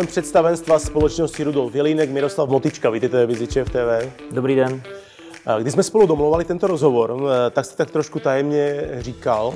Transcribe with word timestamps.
člen 0.00 0.06
představenstva 0.06 0.78
společnosti 0.78 1.44
Rudolf 1.44 1.74
Jelínek, 1.74 2.10
Miroslav 2.10 2.48
Motička. 2.48 2.90
Vítejte 2.90 3.26
v 3.26 3.46
v 3.64 3.70
TV. 3.70 4.12
Dobrý 4.30 4.54
den. 4.54 4.82
Když 5.58 5.72
jsme 5.72 5.82
spolu 5.82 6.06
domluvali 6.06 6.44
tento 6.44 6.66
rozhovor, 6.66 7.16
tak 7.50 7.64
jste 7.64 7.76
tak 7.76 7.90
trošku 7.90 8.20
tajemně 8.20 8.88
říkal, 8.98 9.54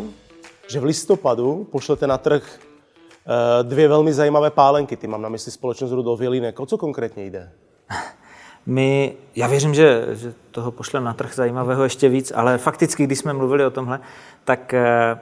že 0.69 0.80
v 0.80 0.84
listopadu 0.84 1.69
pošlete 1.73 2.07
na 2.07 2.19
trh 2.19 2.59
eh, 2.59 3.62
dvě 3.62 3.89
velmi 3.89 4.12
zajímavé 4.12 4.51
pálenky. 4.51 4.97
Ty 4.97 5.07
mám 5.07 5.23
na 5.23 5.29
mysli 5.29 5.53
společnost 5.53 5.93
Rudolf 5.93 6.20
Jelínek. 6.20 6.61
O 6.61 6.67
co 6.67 6.79
konkrétně 6.79 7.25
jde? 7.25 7.53
My, 8.67 9.17
já 9.37 9.47
věřím, 9.47 9.75
že, 9.75 10.06
že 10.12 10.34
toho 10.51 10.70
pošleme 10.70 11.06
na 11.06 11.15
trh 11.15 11.34
zajímavého 11.34 11.84
ještě 11.84 12.09
víc, 12.09 12.33
ale 12.34 12.59
fakticky, 12.59 13.05
když 13.05 13.19
jsme 13.19 13.33
mluvili 13.33 13.65
o 13.65 13.70
tomhle, 13.70 14.01
tak 14.45 14.75
eh, 14.75 14.84
eh, 14.84 15.19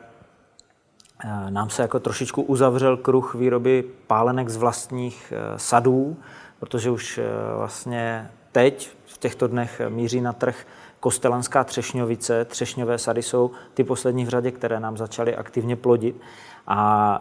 nám 1.49 1.71
se 1.71 1.83
jako 1.83 2.01
trošičku 2.01 2.43
uzavřel 2.43 2.97
kruh 2.97 3.35
výroby 3.35 3.85
pálenek 4.07 4.49
z 4.49 4.57
vlastních 4.57 5.33
sadů, 5.57 6.17
protože 6.61 6.91
už 6.91 7.21
vlastně 7.57 8.31
teď, 8.53 8.91
v 9.07 9.19
těchto 9.19 9.47
dnech, 9.47 9.81
míří 9.89 10.21
na 10.21 10.33
trh 10.33 10.67
Kostelanská 11.01 11.65
třešňovice. 11.65 12.45
Třešňové 12.45 12.99
sady 12.99 13.23
jsou 13.23 13.51
ty 13.75 13.85
poslední 13.85 14.25
v 14.25 14.29
řadě, 14.29 14.51
které 14.51 14.81
nám 14.81 14.97
začaly 14.97 15.37
aktivně 15.37 15.77
plodit. 15.77 16.21
A 16.67 17.21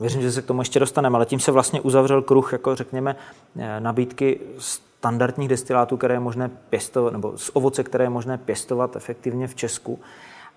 věřím, 0.00 0.22
že 0.22 0.32
se 0.32 0.42
k 0.42 0.46
tomu 0.46 0.60
ještě 0.60 0.80
dostaneme, 0.80 1.16
ale 1.16 1.26
tím 1.26 1.40
se 1.40 1.52
vlastně 1.52 1.80
uzavřel 1.80 2.22
kruh, 2.22 2.52
jako 2.52 2.74
řekněme, 2.74 3.16
eh, 3.58 3.80
nabídky 3.80 4.40
standardních 4.58 5.48
destilátů, 5.48 5.96
které 5.96 6.14
je 6.14 6.20
možné 6.20 6.50
pěstovat, 6.70 7.12
nebo 7.12 7.38
z 7.38 7.50
ovoce, 7.54 7.82
které 7.82 8.04
je 8.04 8.10
možné 8.10 8.38
pěstovat 8.38 8.96
efektivně 8.96 9.46
v 9.46 9.54
Česku. 9.54 10.00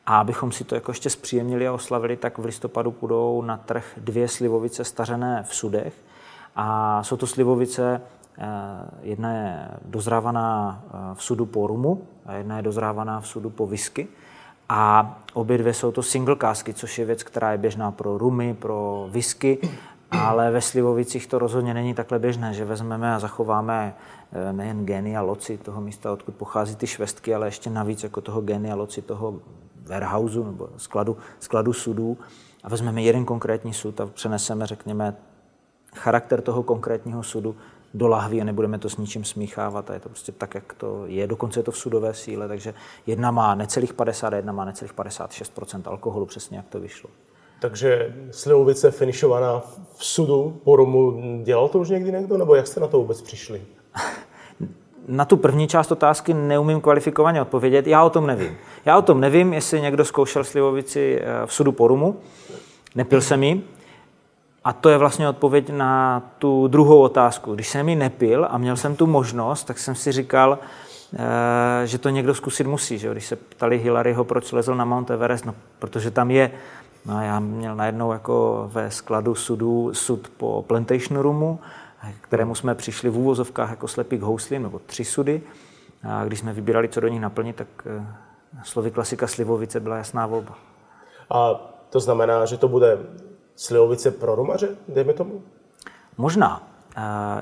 A 0.08 0.20
abychom 0.20 0.52
si 0.52 0.64
to 0.64 0.76
jako 0.76 0.92
ještě 0.92 1.10
zpříjemnili 1.10 1.68
a 1.68 1.74
oslavili, 1.74 2.18
tak 2.18 2.38
v 2.38 2.46
listopadu 2.46 2.92
půjdou 2.92 3.42
na 3.42 3.58
trh 3.58 3.86
dvě 3.98 4.28
slivovice 4.28 4.84
stařené 4.84 5.44
v 5.48 5.56
sudech. 5.56 5.94
A 6.56 7.04
jsou 7.04 7.18
to 7.18 7.28
slivovice 7.28 8.02
Eh, 8.38 8.88
jedna 9.02 9.34
je 9.34 9.68
dozrávaná 9.86 10.82
eh, 10.88 11.16
v 11.16 11.24
sudu 11.24 11.46
po 11.46 11.68
rumu 11.68 12.02
a 12.26 12.34
jedna 12.34 12.58
je 12.58 12.64
dozrávaná 12.64 13.22
v 13.22 13.28
sudu 13.28 13.50
po 13.50 13.68
whisky. 13.68 14.08
A 14.70 15.18
obě 15.34 15.58
dvě 15.58 15.74
jsou 15.74 15.92
to 15.92 16.04
single 16.04 16.36
kásky, 16.36 16.74
což 16.74 17.00
je 17.00 17.06
věc, 17.06 17.24
která 17.24 17.52
je 17.52 17.58
běžná 17.58 17.92
pro 17.92 18.18
rumy, 18.18 18.54
pro 18.54 19.08
whisky, 19.12 19.58
ale 20.12 20.52
ve 20.52 20.62
Slivovicích 20.62 21.28
to 21.28 21.40
rozhodně 21.40 21.74
není 21.74 21.94
takhle 21.94 22.20
běžné, 22.20 22.54
že 22.54 22.66
vezmeme 22.66 23.16
a 23.16 23.20
zachováme 23.20 23.96
eh, 24.32 24.54
nejen 24.54 24.86
genia 24.86 25.22
loci 25.22 25.58
toho 25.58 25.82
místa, 25.82 26.12
odkud 26.12 26.36
pochází 26.36 26.76
ty 26.76 26.88
švestky, 26.88 27.36
ale 27.36 27.48
ještě 27.48 27.70
navíc 27.70 28.04
jako 28.04 28.22
toho 28.22 28.42
genia 28.42 28.76
loci 28.76 29.02
toho 29.02 29.40
warehouseu 29.88 30.44
nebo 30.44 30.70
skladu, 30.78 31.18
skladu 31.40 31.74
sudů 31.74 32.18
a 32.64 32.70
vezmeme 32.70 33.02
jeden 33.02 33.26
konkrétní 33.26 33.74
sud 33.74 34.02
a 34.02 34.06
přeneseme, 34.06 34.68
řekněme, 34.68 35.16
charakter 35.96 36.42
toho 36.42 36.64
konkrétního 36.64 37.24
sudu 37.24 37.56
do 37.94 38.08
lahví 38.08 38.42
a 38.42 38.44
nebudeme 38.44 38.80
to 38.80 38.90
s 38.90 38.98
ničím 38.98 39.26
smíchávat 39.26 39.90
a 39.90 39.94
je 39.94 40.00
to 40.00 40.10
prostě 40.10 40.32
tak, 40.32 40.56
jak 40.56 40.74
to 40.74 41.04
je. 41.06 41.28
Dokonce 41.28 41.60
je 41.60 41.64
to 41.64 41.72
v 41.72 41.78
sudové 41.78 42.14
síle, 42.14 42.48
takže 42.48 42.74
jedna 43.06 43.32
má 43.32 43.56
necelých 43.56 43.94
50 43.94 44.34
a 44.34 44.36
jedna 44.36 44.54
má 44.54 44.66
necelých 44.66 44.94
56% 44.94 45.82
alkoholu, 45.86 46.26
přesně 46.26 46.58
jak 46.58 46.68
to 46.68 46.80
vyšlo. 46.80 47.10
Takže 47.60 48.16
slivovice 48.32 48.92
finišovaná 48.92 49.60
v 49.96 50.06
sudu 50.06 50.62
po 50.64 50.76
rumu, 50.76 51.22
dělal 51.44 51.70
to 51.70 51.80
už 51.80 51.90
někdy 51.90 52.12
někdo, 52.12 52.38
nebo 52.38 52.56
jak 52.56 52.68
jste 52.68 52.80
na 52.80 52.88
to 52.88 52.98
vůbec 52.98 53.22
přišli? 53.22 53.62
Na 55.08 55.26
tu 55.26 55.38
první 55.38 55.68
část 55.68 55.92
otázky 55.92 56.34
neumím 56.34 56.82
kvalifikovaně 56.82 57.42
odpovědět. 57.42 57.88
Já 57.88 58.04
o 58.04 58.10
tom 58.10 58.28
nevím. 58.28 58.58
Já 58.86 58.98
o 58.98 59.02
tom 59.02 59.22
nevím, 59.22 59.54
jestli 59.54 59.82
někdo 59.82 60.06
zkoušel 60.06 60.44
slivovici 60.44 61.22
eh, 61.22 61.46
v 61.46 61.54
sudu 61.54 61.72
po 61.72 61.88
rumu. 61.88 62.20
Nepil 62.96 63.22
jsem 63.22 63.44
ji, 63.44 63.64
a 64.68 64.74
to 64.74 64.90
je 64.90 64.98
vlastně 64.98 65.30
odpověď 65.30 65.70
na 65.70 66.24
tu 66.38 66.68
druhou 66.68 67.02
otázku. 67.02 67.56
Když 67.56 67.70
jsem 67.70 67.90
ji 67.90 67.96
nepil 67.96 68.48
a 68.50 68.58
měl 68.58 68.78
jsem 68.78 68.96
tu 68.96 69.08
možnost, 69.08 69.64
tak 69.64 69.80
jsem 69.80 69.96
si 69.96 70.12
říkal, 70.12 70.60
eh, 71.14 71.88
že 71.88 71.98
to 71.98 72.10
někdo 72.10 72.34
zkusit 72.36 72.68
musí. 72.68 72.98
Že? 72.98 73.12
Když 73.12 73.26
se 73.26 73.36
ptali 73.36 73.78
Hillaryho, 73.78 74.24
proč 74.24 74.52
lezl 74.52 74.76
na 74.76 74.86
Mount 74.86 75.12
Everest, 75.12 75.46
no, 75.46 75.56
protože 75.80 76.12
tam 76.12 76.32
je. 76.32 76.52
No 77.06 77.22
já 77.22 77.40
měl 77.40 77.76
najednou 77.76 78.12
jako 78.12 78.70
ve 78.74 78.92
skladu 78.92 79.36
sudu 79.36 79.90
sud 79.94 80.28
po 80.38 80.66
Plantation 80.68 81.20
Roomu, 81.20 81.60
kterému 82.22 82.56
jsme 82.56 82.76
přišli 82.76 83.10
v 83.10 83.18
úvozovkách 83.18 83.70
jako 83.70 83.88
slepý 83.88 84.18
k 84.18 84.22
houslím, 84.22 84.64
nebo 84.64 84.80
tři 84.86 85.06
sudy. 85.06 85.42
A 86.04 86.26
když 86.26 86.40
jsme 86.40 86.54
vybírali, 86.54 86.90
co 86.90 87.00
do 87.00 87.08
nich 87.08 87.22
naplnit, 87.22 87.56
tak 87.56 87.68
eh, 87.86 88.06
slovy 88.64 88.92
klasika 88.92 89.28
Slivovice 89.28 89.80
byla 89.80 89.98
jasná 89.98 90.28
volba. 90.28 90.56
A 91.30 91.54
to 91.90 92.00
znamená, 92.00 92.46
že 92.46 92.58
to 92.58 92.68
bude 92.68 92.98
slivovice 93.56 94.12
pro 94.12 94.36
rumaře, 94.36 94.70
dejme 94.88 95.14
tomu? 95.14 95.42
Možná. 96.18 96.64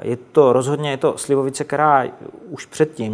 Je 0.01 0.17
to 0.17 0.53
rozhodně 0.53 0.91
je 0.91 0.97
to 0.97 1.17
slivovice, 1.17 1.63
která 1.63 2.03
už 2.49 2.65
předtím 2.65 3.13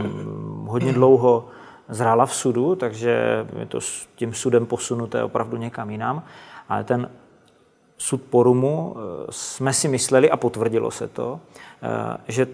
hodně 0.68 0.94
dlouho 0.94 1.48
zrála 1.90 2.26
v 2.26 2.36
sudu, 2.36 2.76
takže 2.76 3.46
je 3.60 3.66
to 3.66 3.82
s 3.82 4.08
tím 4.16 4.34
sudem 4.34 4.66
posunuté 4.66 5.24
opravdu 5.24 5.58
někam 5.58 5.90
jinam. 5.90 6.24
Ale 6.70 6.84
ten 6.84 7.10
sud 8.02 8.22
po 8.22 8.44
rumu 8.44 8.96
e, 8.96 9.02
jsme 9.30 9.74
si 9.74 9.88
mysleli, 9.88 10.32
a 10.32 10.38
potvrdilo 10.38 10.92
se 10.92 11.08
to, 11.08 11.40
e, 11.84 12.18
že 12.28 12.48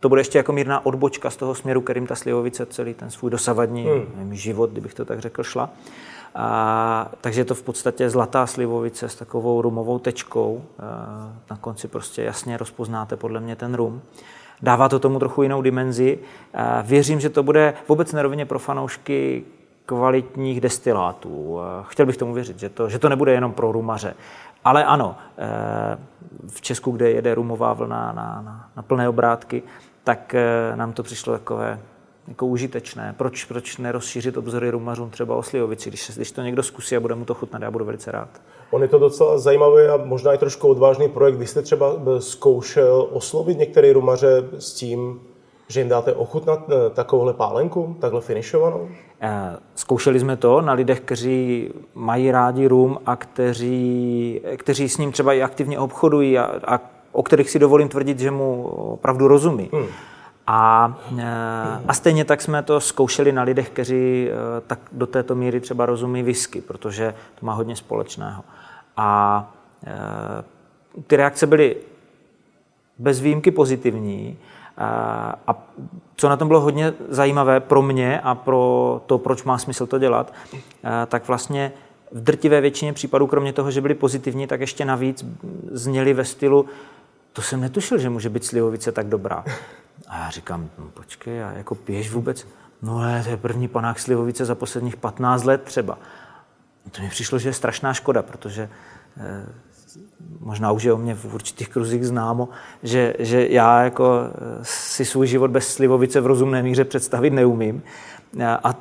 to 0.00 0.08
bude 0.08 0.20
ještě 0.20 0.38
jako 0.38 0.52
mírná 0.52 0.86
odbočka 0.86 1.30
z 1.30 1.36
toho 1.36 1.54
směru, 1.54 1.80
kterým 1.80 2.06
ta 2.06 2.14
slivovice 2.14 2.66
celý 2.66 2.94
ten 2.94 3.10
svůj 3.10 3.30
dosavadní 3.30 3.84
hmm. 3.84 4.06
nevím, 4.16 4.34
život, 4.34 4.70
kdybych 4.70 4.94
to 4.94 5.04
tak 5.04 5.18
řekl, 5.18 5.42
šla. 5.42 5.70
A, 6.34 7.10
takže 7.20 7.40
je 7.40 7.44
to 7.44 7.54
v 7.54 7.62
podstatě 7.62 8.10
zlatá 8.10 8.46
slivovice 8.46 9.08
s 9.08 9.14
takovou 9.14 9.62
rumovou 9.62 9.98
tečkou. 9.98 10.62
A, 10.78 11.32
na 11.50 11.56
konci 11.56 11.88
prostě 11.88 12.22
jasně 12.22 12.56
rozpoznáte 12.56 13.16
podle 13.16 13.40
mě 13.40 13.56
ten 13.56 13.74
rum. 13.74 14.02
Dává 14.62 14.88
to 14.88 14.98
tomu 14.98 15.18
trochu 15.18 15.42
jinou 15.42 15.62
dimenzi. 15.62 16.18
A 16.54 16.80
věřím, 16.80 17.20
že 17.20 17.30
to 17.30 17.42
bude 17.42 17.74
vůbec 17.88 18.12
nerovně 18.12 18.46
pro 18.46 18.58
fanoušky 18.58 19.44
kvalitních 19.90 20.60
destilátů. 20.60 21.58
Chtěl 21.82 22.06
bych 22.06 22.16
tomu 22.16 22.34
věřit, 22.34 22.58
že 22.58 22.68
to, 22.68 22.88
že 22.88 22.98
to 22.98 23.08
nebude 23.08 23.32
jenom 23.32 23.52
pro 23.52 23.72
rumaře. 23.72 24.14
Ale 24.64 24.84
ano, 24.84 25.16
v 26.48 26.60
Česku, 26.60 26.90
kde 26.90 27.10
jede 27.10 27.34
rumová 27.34 27.72
vlna 27.72 28.12
na, 28.12 28.42
na, 28.42 28.70
na 28.76 28.82
plné 28.82 29.08
obrátky, 29.08 29.62
tak 30.04 30.34
nám 30.74 30.92
to 30.92 31.02
přišlo 31.02 31.32
takové 31.32 31.78
jako 32.28 32.46
užitečné. 32.46 33.14
Proč, 33.16 33.44
proč 33.44 33.78
nerozšířit 33.78 34.36
obzory 34.36 34.70
rumařům 34.70 35.10
třeba 35.10 35.36
o 35.36 35.42
slivovici, 35.42 35.90
když, 35.90 36.10
když 36.16 36.32
to 36.32 36.42
někdo 36.42 36.62
zkusí 36.62 36.96
a 36.96 37.00
bude 37.00 37.14
mu 37.14 37.24
to 37.24 37.34
chutnat, 37.34 37.62
já 37.62 37.70
budu 37.70 37.84
velice 37.84 38.12
rád. 38.12 38.28
On 38.70 38.82
je 38.82 38.88
to 38.88 38.98
docela 38.98 39.38
zajímavý 39.38 39.82
a 39.82 39.96
možná 39.96 40.32
i 40.32 40.38
trošku 40.38 40.68
odvážný 40.68 41.08
projekt. 41.08 41.36
Vy 41.36 41.46
jste 41.46 41.62
třeba 41.62 41.92
eh, 41.92 42.20
zkoušel 42.20 43.08
oslovit 43.12 43.58
některé 43.58 43.92
rumaře 43.92 44.48
s 44.58 44.72
tím, 44.72 45.20
že 45.68 45.80
jim 45.80 45.88
dáte 45.88 46.12
ochutnat 46.12 46.70
eh, 46.70 46.90
takovouhle 46.90 47.34
pálenku, 47.34 47.96
takhle 48.00 48.20
finišovanou? 48.20 48.88
Eh, 49.22 49.56
zkoušeli 49.74 50.20
jsme 50.20 50.36
to 50.36 50.60
na 50.60 50.72
lidech, 50.72 51.00
kteří 51.00 51.68
mají 51.94 52.30
rádi 52.30 52.66
rum 52.66 52.98
a 53.06 53.16
kteří, 53.16 54.40
kteří 54.56 54.88
s 54.88 54.98
ním 54.98 55.12
třeba 55.12 55.32
i 55.32 55.42
aktivně 55.42 55.78
obchodují 55.78 56.38
a, 56.38 56.60
a 56.66 56.80
o 57.12 57.22
kterých 57.22 57.50
si 57.50 57.58
dovolím 57.58 57.88
tvrdit, 57.88 58.18
že 58.18 58.30
mu 58.30 58.62
opravdu 58.66 59.28
rozumí. 59.28 59.70
Hmm. 59.72 59.86
A, 60.46 60.94
eh, 61.18 61.82
a 61.88 61.94
stejně 61.94 62.24
tak 62.24 62.42
jsme 62.42 62.62
to 62.62 62.80
zkoušeli 62.80 63.32
na 63.32 63.42
lidech, 63.42 63.70
kteří 63.70 64.28
eh, 64.28 64.60
tak 64.66 64.78
do 64.92 65.06
této 65.06 65.34
míry 65.34 65.60
třeba 65.60 65.86
rozumí 65.86 66.22
whisky, 66.22 66.60
protože 66.60 67.14
to 67.40 67.46
má 67.46 67.52
hodně 67.52 67.76
společného. 67.76 68.44
A 68.96 69.52
ty 71.06 71.16
reakce 71.16 71.46
byly 71.46 71.76
bez 72.98 73.20
výjimky 73.20 73.50
pozitivní. 73.50 74.38
A 75.46 75.66
co 76.16 76.28
na 76.28 76.36
tom 76.36 76.48
bylo 76.48 76.60
hodně 76.60 76.94
zajímavé 77.08 77.60
pro 77.60 77.82
mě 77.82 78.20
a 78.20 78.34
pro 78.34 79.00
to, 79.06 79.18
proč 79.18 79.42
má 79.42 79.58
smysl 79.58 79.86
to 79.86 79.98
dělat, 79.98 80.32
tak 81.06 81.28
vlastně 81.28 81.72
v 82.12 82.20
drtivé 82.20 82.60
většině 82.60 82.92
případů, 82.92 83.26
kromě 83.26 83.52
toho, 83.52 83.70
že 83.70 83.80
byly 83.80 83.94
pozitivní, 83.94 84.46
tak 84.46 84.60
ještě 84.60 84.84
navíc 84.84 85.24
zněli 85.70 86.14
ve 86.14 86.24
stylu, 86.24 86.66
to 87.32 87.42
jsem 87.42 87.60
netušil, 87.60 87.98
že 87.98 88.10
může 88.10 88.28
být 88.28 88.44
slivovice 88.44 88.92
tak 88.92 89.08
dobrá. 89.08 89.44
A 90.08 90.18
já 90.18 90.30
říkám, 90.30 90.70
no, 90.78 90.84
počkej, 90.94 91.44
a 91.44 91.52
jako 91.52 91.74
piješ 91.74 92.10
vůbec? 92.10 92.46
No 92.82 92.98
ale 92.98 93.22
to 93.22 93.30
je 93.30 93.36
první 93.36 93.68
panák 93.68 93.98
Slivovice 93.98 94.44
za 94.44 94.54
posledních 94.54 94.96
15 94.96 95.44
let 95.44 95.62
třeba. 95.62 95.98
To 96.90 97.02
mi 97.02 97.08
přišlo, 97.08 97.38
že 97.38 97.48
je 97.48 97.52
strašná 97.52 97.94
škoda, 97.94 98.22
protože 98.22 98.68
eh, 99.16 99.46
možná 100.40 100.72
už 100.72 100.82
je 100.82 100.92
o 100.92 100.96
mě 100.96 101.14
v 101.14 101.34
určitých 101.34 101.68
kruzích 101.68 102.06
známo, 102.06 102.48
že, 102.82 103.14
že 103.18 103.48
já 103.48 103.82
jako 103.82 104.20
eh, 104.24 104.58
si 104.62 105.04
svůj 105.04 105.26
život 105.26 105.50
bez 105.50 105.68
Slivovice 105.68 106.20
v 106.20 106.26
rozumné 106.26 106.62
míře 106.62 106.84
představit 106.84 107.30
neumím. 107.30 107.82
A 108.62 108.74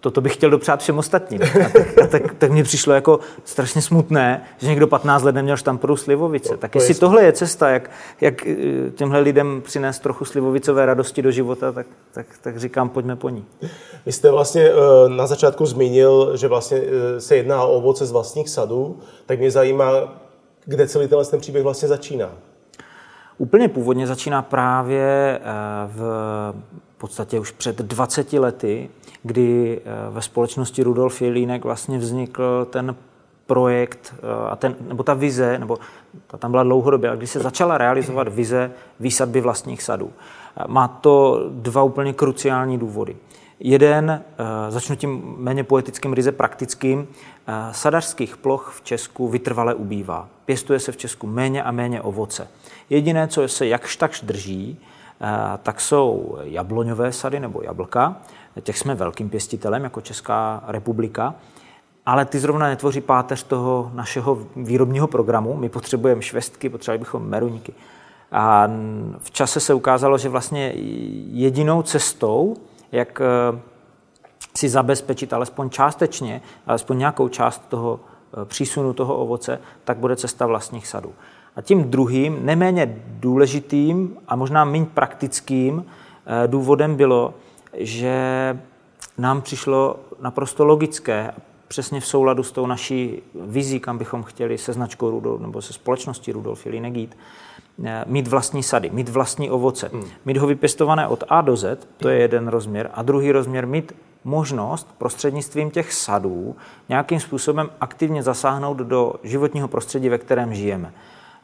toto 0.00 0.20
bych 0.20 0.34
chtěl 0.34 0.50
dopřát 0.50 0.80
všem 0.80 0.98
ostatním. 0.98 1.42
A 1.42 1.68
tak, 1.68 1.98
a 1.98 2.06
tak, 2.06 2.34
tak 2.34 2.50
mi 2.50 2.62
přišlo 2.62 2.92
jako 2.92 3.20
strašně 3.44 3.82
smutné, 3.82 4.42
že 4.58 4.68
někdo 4.68 4.86
15 4.86 5.22
let 5.22 5.34
neměl 5.34 5.56
štamporu 5.56 5.96
slivovice. 5.96 6.56
Tak 6.56 6.74
jestli 6.74 6.94
tohle 6.94 7.24
je 7.24 7.32
cesta, 7.32 7.68
jak, 7.68 7.90
jak 8.20 8.46
eh, 8.46 8.56
těmhle 8.94 9.20
lidem 9.20 9.62
přinést 9.64 9.98
trochu 9.98 10.24
slivovicové 10.24 10.86
radosti 10.86 11.22
do 11.22 11.30
života, 11.30 11.72
tak, 11.72 11.86
tak, 12.12 12.26
tak 12.42 12.58
říkám, 12.58 12.88
pojďme 12.88 13.16
po 13.16 13.28
ní. 13.28 13.44
Vy 14.06 14.12
jste 14.12 14.30
vlastně 14.30 14.62
eh, 14.62 15.08
na 15.08 15.26
začátku 15.26 15.66
zmínil, 15.66 16.36
že 16.36 16.48
vlastně 16.48 16.78
eh, 16.78 17.20
se 17.20 17.36
jedná 17.36 17.62
o 17.62 17.72
ovoce 17.72 18.06
z 18.06 18.12
vlastních 18.12 18.48
sadů, 18.48 18.98
tak 19.26 19.38
mě 19.38 19.50
zajímá, 19.50 19.92
kde 20.66 20.88
celý 20.88 21.08
tenhle 21.08 21.24
ten 21.24 21.40
příběh 21.40 21.64
vlastně 21.64 21.88
začíná. 21.88 22.28
Úplně 23.38 23.68
původně 23.68 24.06
začíná 24.06 24.42
právě 24.42 25.40
v 25.86 26.54
podstatě 26.98 27.40
už 27.40 27.50
před 27.50 27.76
20 27.78 28.32
lety, 28.32 28.90
kdy 29.22 29.80
ve 30.10 30.22
společnosti 30.22 30.82
Rudolf 30.82 31.22
Jelínek 31.22 31.64
vlastně 31.64 31.98
vznikl 31.98 32.66
ten 32.70 32.96
projekt 33.46 34.14
a 34.48 34.56
ten, 34.56 34.74
nebo 34.80 35.02
ta 35.02 35.14
vize, 35.14 35.58
nebo 35.58 35.78
ta 36.26 36.36
tam 36.36 36.50
byla 36.50 36.62
dlouhodobě, 36.62 37.10
ale 37.10 37.16
když 37.16 37.30
se 37.30 37.40
začala 37.40 37.78
realizovat 37.78 38.28
vize 38.28 38.70
výsadby 39.00 39.40
vlastních 39.40 39.82
sadů. 39.82 40.10
Má 40.66 40.88
to 40.88 41.44
dva 41.50 41.82
úplně 41.82 42.12
kruciální 42.12 42.78
důvody. 42.78 43.16
Jeden, 43.60 44.10
eh, 44.10 44.70
začnu 44.70 44.96
tím 44.96 45.34
méně 45.38 45.64
poetickým, 45.64 46.12
ryze 46.12 46.32
praktickým, 46.32 47.08
eh, 47.08 47.52
sadařských 47.72 48.36
ploch 48.36 48.72
v 48.76 48.84
Česku 48.84 49.28
vytrvale 49.28 49.74
ubývá. 49.74 50.28
Pěstuje 50.44 50.80
se 50.80 50.92
v 50.92 50.96
Česku 50.96 51.26
méně 51.26 51.62
a 51.62 51.70
méně 51.70 52.02
ovoce. 52.02 52.48
Jediné, 52.90 53.28
co 53.28 53.48
se 53.48 53.66
jakž 53.66 53.96
takž 53.96 54.20
drží, 54.20 54.78
eh, 55.20 55.26
tak 55.62 55.80
jsou 55.80 56.38
jabloňové 56.42 57.12
sady 57.12 57.40
nebo 57.40 57.62
jablka. 57.62 58.16
Těch 58.62 58.78
jsme 58.78 58.94
velkým 58.94 59.30
pěstitelem 59.30 59.84
jako 59.84 60.00
Česká 60.00 60.64
republika, 60.66 61.34
ale 62.06 62.24
ty 62.24 62.38
zrovna 62.38 62.66
netvoří 62.66 63.00
páteř 63.00 63.42
toho 63.42 63.90
našeho 63.94 64.38
výrobního 64.56 65.06
programu. 65.06 65.56
My 65.56 65.68
potřebujeme 65.68 66.22
švestky, 66.22 66.68
potřebovali 66.68 66.98
bychom 66.98 67.28
meruňky. 67.28 67.72
A 68.32 68.68
v 69.18 69.30
čase 69.30 69.60
se 69.60 69.74
ukázalo, 69.74 70.18
že 70.18 70.28
vlastně 70.28 70.72
jedinou 71.32 71.82
cestou, 71.82 72.56
jak 72.96 73.20
eh, 73.20 73.58
si 74.56 74.68
zabezpečit 74.68 75.32
alespoň 75.32 75.70
částečně, 75.70 76.42
alespoň 76.66 76.98
nějakou 76.98 77.28
část 77.28 77.62
toho 77.68 78.00
eh, 78.00 78.44
přísunu 78.44 78.92
toho 78.92 79.16
ovoce, 79.16 79.60
tak 79.84 79.98
bude 79.98 80.16
cesta 80.16 80.46
vlastních 80.46 80.86
sadů. 80.86 81.12
A 81.56 81.60
tím 81.60 81.90
druhým, 81.90 82.46
neméně 82.46 83.02
důležitým 83.08 84.16
a 84.28 84.36
možná 84.36 84.64
méně 84.64 84.86
praktickým 84.86 85.84
eh, 85.84 86.48
důvodem 86.48 86.96
bylo, 86.96 87.34
že 87.74 88.58
nám 89.18 89.42
přišlo 89.42 89.96
naprosto 90.20 90.64
logické, 90.64 91.32
přesně 91.68 92.00
v 92.00 92.06
souladu 92.06 92.42
s 92.42 92.52
tou 92.52 92.66
naší 92.66 93.22
vizí, 93.34 93.80
kam 93.80 93.98
bychom 93.98 94.22
chtěli 94.22 94.58
se 94.58 94.72
značkou 94.72 95.10
Rudolf 95.10 95.40
nebo 95.40 95.62
se 95.62 95.72
společností 95.72 96.32
Rudolf 96.32 96.66
Jelínek 96.66 96.96
jít, 96.96 97.16
mít 98.06 98.28
vlastní 98.28 98.62
sady, 98.62 98.90
mít 98.90 99.08
vlastní 99.08 99.50
ovoce, 99.50 99.90
hmm. 99.92 100.04
mít 100.24 100.36
ho 100.36 100.46
vypěstované 100.46 101.08
od 101.08 101.24
A 101.28 101.40
do 101.40 101.56
Z, 101.56 101.88
to 101.96 102.08
je 102.08 102.18
jeden 102.18 102.48
rozměr, 102.48 102.90
a 102.94 103.02
druhý 103.02 103.32
rozměr 103.32 103.66
mít 103.66 103.92
možnost 104.24 104.94
prostřednictvím 104.98 105.70
těch 105.70 105.92
sadů 105.92 106.56
nějakým 106.88 107.20
způsobem 107.20 107.70
aktivně 107.80 108.22
zasáhnout 108.22 108.76
do 108.76 109.14
životního 109.22 109.68
prostředí, 109.68 110.08
ve 110.08 110.18
kterém 110.18 110.54
žijeme. 110.54 110.92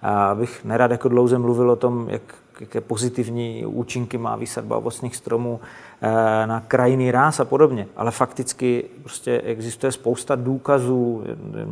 Abych 0.03 0.65
nerad 0.65 0.91
jako 0.91 1.09
dlouze 1.09 1.39
mluvil 1.39 1.71
o 1.71 1.77
tom, 1.77 2.09
jak 2.09 2.23
jaké 2.61 2.81
pozitivní 2.81 3.67
účinky 3.67 4.19
má 4.19 4.37
výsadba 4.37 4.77
ovocných 4.77 5.17
stromů 5.17 5.61
eh, 6.03 6.47
na 6.47 6.61
krajiny 6.61 7.11
ráz 7.11 7.41
a 7.41 7.45
podobně. 7.45 7.87
Ale 7.97 8.11
fakticky 8.11 8.85
prostě 9.03 9.41
existuje 9.41 9.93
spousta 9.93 10.35
důkazů, 10.35 11.25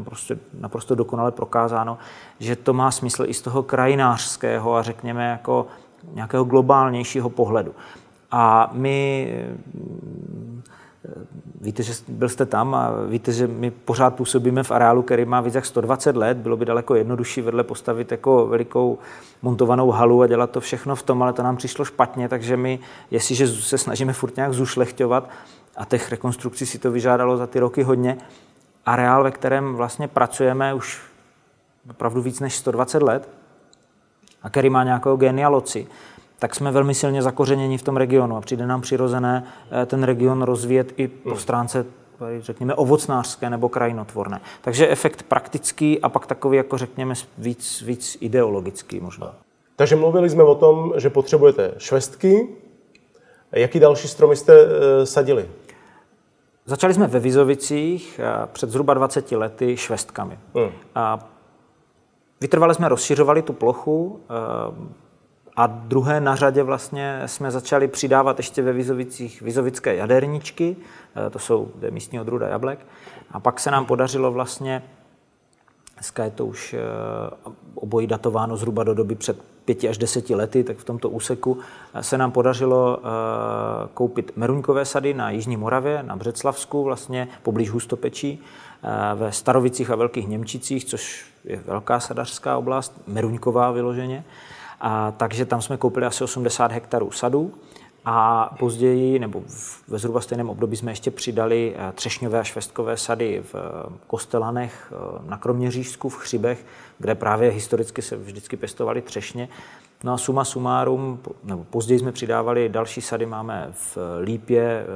prostě 0.04 0.38
naprosto 0.60 0.94
dokonale 0.94 1.30
prokázáno, 1.32 1.98
že 2.40 2.56
to 2.56 2.72
má 2.72 2.90
smysl 2.90 3.24
i 3.26 3.34
z 3.34 3.42
toho 3.42 3.62
krajinářského 3.62 4.74
a 4.74 4.82
řekněme 4.82 5.30
jako 5.30 5.66
nějakého 6.14 6.44
globálnějšího 6.44 7.30
pohledu. 7.30 7.74
A 8.30 8.70
my 8.72 9.28
Víte, 11.60 11.82
že 11.82 11.92
byl 12.08 12.28
jste 12.28 12.46
tam 12.46 12.74
a 12.74 12.92
víte, 13.08 13.32
že 13.32 13.46
my 13.46 13.70
pořád 13.70 14.14
působíme 14.14 14.62
v 14.62 14.70
areálu, 14.70 15.02
který 15.02 15.24
má 15.24 15.40
víc 15.40 15.54
jak 15.54 15.66
120 15.66 16.16
let. 16.16 16.36
Bylo 16.36 16.56
by 16.56 16.64
daleko 16.64 16.94
jednodušší 16.94 17.40
vedle 17.40 17.64
postavit 17.64 18.12
jako 18.12 18.46
velikou 18.46 18.98
montovanou 19.42 19.90
halu 19.90 20.22
a 20.22 20.26
dělat 20.26 20.50
to 20.50 20.60
všechno 20.60 20.96
v 20.96 21.02
tom, 21.02 21.22
ale 21.22 21.32
to 21.32 21.42
nám 21.42 21.56
přišlo 21.56 21.84
špatně, 21.84 22.28
takže 22.28 22.56
my, 22.56 22.78
jestliže 23.10 23.48
se 23.48 23.78
snažíme 23.78 24.12
furt 24.12 24.36
nějak 24.36 24.52
zušlechťovat, 24.52 25.30
a 25.76 25.84
těch 25.84 26.10
rekonstrukcí 26.10 26.66
si 26.66 26.78
to 26.78 26.92
vyžádalo 26.92 27.36
za 27.36 27.46
ty 27.46 27.60
roky 27.60 27.82
hodně, 27.82 28.18
areál, 28.86 29.24
ve 29.24 29.30
kterém 29.30 29.74
vlastně 29.74 30.08
pracujeme 30.08 30.74
už 30.74 31.00
opravdu 31.90 32.22
víc 32.22 32.40
než 32.40 32.56
120 32.56 33.02
let 33.02 33.28
a 34.42 34.50
který 34.50 34.70
má 34.70 34.84
nějakou 34.84 35.16
genialoci, 35.16 35.86
tak 36.40 36.54
jsme 36.54 36.70
velmi 36.70 36.94
silně 36.94 37.22
zakořeněni 37.22 37.78
v 37.78 37.82
tom 37.82 37.96
regionu 37.96 38.36
a 38.36 38.40
přijde 38.40 38.66
nám 38.66 38.80
přirozené 38.80 39.44
eh, 39.82 39.86
ten 39.86 40.02
region 40.02 40.42
rozvíjet 40.42 40.92
i 40.96 41.08
po 41.08 41.30
hmm. 41.30 41.38
stránce 41.38 41.86
řekněme, 42.40 42.74
ovocnářské 42.74 43.50
nebo 43.50 43.68
krajinotvorné. 43.68 44.40
Takže 44.60 44.88
efekt 44.88 45.22
praktický 45.22 46.00
a 46.00 46.08
pak 46.08 46.26
takový, 46.26 46.56
jako 46.56 46.78
řekněme, 46.78 47.14
víc, 47.38 47.82
víc 47.86 48.18
ideologický 48.20 49.00
možná. 49.00 49.34
Takže 49.76 49.96
mluvili 49.96 50.30
jsme 50.30 50.42
o 50.42 50.54
tom, 50.54 50.92
že 50.96 51.10
potřebujete 51.10 51.74
švestky. 51.78 52.48
Jaký 53.52 53.80
další 53.80 54.08
stromy 54.08 54.36
jste 54.36 54.54
e, 54.54 55.06
sadili? 55.06 55.48
Začali 56.66 56.94
jsme 56.94 57.06
ve 57.06 57.20
Vizovicích 57.20 58.20
eh, 58.22 58.46
před 58.52 58.70
zhruba 58.70 58.94
20 58.94 59.32
lety 59.32 59.76
švestkami. 59.76 60.38
Hmm. 60.54 60.70
A 60.94 61.28
vytrvale 62.40 62.74
jsme 62.74 62.88
rozšiřovali 62.88 63.42
tu 63.42 63.52
plochu, 63.52 64.20
a 65.60 65.66
druhé 65.66 66.20
na 66.20 66.36
řadě 66.36 66.62
vlastně 66.62 67.22
jsme 67.26 67.50
začali 67.50 67.88
přidávat 67.88 68.38
ještě 68.38 68.62
ve 68.62 68.72
Vizovicích 68.72 69.42
vizovické 69.42 69.94
jaderničky, 69.94 70.76
eh, 71.26 71.30
to 71.30 71.38
jsou 71.38 71.68
místní 71.90 72.20
odrůda 72.20 72.48
jablek. 72.48 72.86
A 73.30 73.40
pak 73.40 73.60
se 73.60 73.70
nám 73.70 73.86
podařilo 73.86 74.32
vlastně, 74.32 74.82
dneska 75.94 76.24
je 76.24 76.30
to 76.30 76.46
už 76.46 76.74
eh, 76.74 76.78
obojí 77.74 78.06
datováno 78.06 78.56
zhruba 78.56 78.84
do 78.84 78.94
doby 78.94 79.14
před 79.14 79.42
pěti 79.64 79.88
až 79.88 79.98
deseti 79.98 80.34
lety, 80.34 80.64
tak 80.64 80.76
v 80.76 80.84
tomto 80.84 81.08
úseku 81.08 81.58
eh, 81.94 82.02
se 82.02 82.18
nám 82.18 82.32
podařilo 82.32 82.98
koupit 83.94 84.32
meruňkové 84.36 84.84
sady 84.84 85.14
na 85.14 85.30
Jižní 85.30 85.56
Moravě, 85.56 86.02
na 86.02 86.16
Břeclavsku, 86.16 86.84
vlastně 86.84 87.28
poblíž 87.42 87.70
Hustopečí, 87.70 88.42
ve 89.14 89.32
Starovicích 89.32 89.90
a 89.90 89.96
Velkých 89.96 90.28
Němčicích, 90.28 90.84
což 90.84 91.26
je 91.44 91.56
velká 91.66 92.00
sadařská 92.00 92.58
oblast, 92.58 93.00
meruňková 93.06 93.70
vyloženě. 93.70 94.24
A, 94.80 95.10
takže 95.10 95.46
tam 95.46 95.62
jsme 95.62 95.76
koupili 95.76 96.06
asi 96.06 96.24
80 96.24 96.72
hektarů 96.72 97.10
sadů. 97.10 97.54
A 98.04 98.50
později, 98.58 99.18
nebo 99.18 99.42
ve 99.88 99.98
zhruba 99.98 100.20
stejném 100.20 100.50
období, 100.50 100.76
jsme 100.76 100.92
ještě 100.92 101.10
přidali 101.10 101.74
eh, 101.76 101.92
třešňové 101.92 102.40
a 102.40 102.44
švestkové 102.44 102.96
sady 102.96 103.42
v 103.52 103.54
eh, 103.54 103.92
Kostelanech, 104.06 104.92
eh, 104.92 105.28
na 105.30 105.36
Kroměřížsku, 105.36 106.08
v 106.08 106.16
Chřibech, 106.16 106.66
kde 106.98 107.14
právě 107.14 107.50
historicky 107.50 108.02
se 108.02 108.16
vždycky 108.16 108.56
pěstovali 108.56 109.02
třešně. 109.02 109.48
No 110.04 110.12
a 110.12 110.18
suma 110.18 110.44
sumárum, 110.44 111.20
nebo 111.44 111.64
později 111.64 112.00
jsme 112.00 112.12
přidávali 112.12 112.68
další 112.68 113.00
sady, 113.00 113.26
máme 113.26 113.68
v 113.72 113.98
Lípě, 114.22 114.86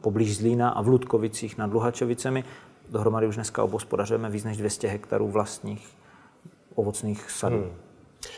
poblíž 0.00 0.36
Zlína 0.36 0.70
a 0.70 0.82
v 0.82 0.88
Ludkovicích 0.88 1.58
nad 1.58 1.72
Luhačovicemi. 1.72 2.44
Dohromady 2.90 3.26
už 3.26 3.34
dneska 3.34 3.62
obospodařujeme 3.62 4.30
víc 4.30 4.44
než 4.44 4.56
200 4.56 4.88
hektarů 4.88 5.28
vlastních 5.28 5.88
ovocných 6.74 7.30
sadů. 7.30 7.56
Hmm. 7.56 7.91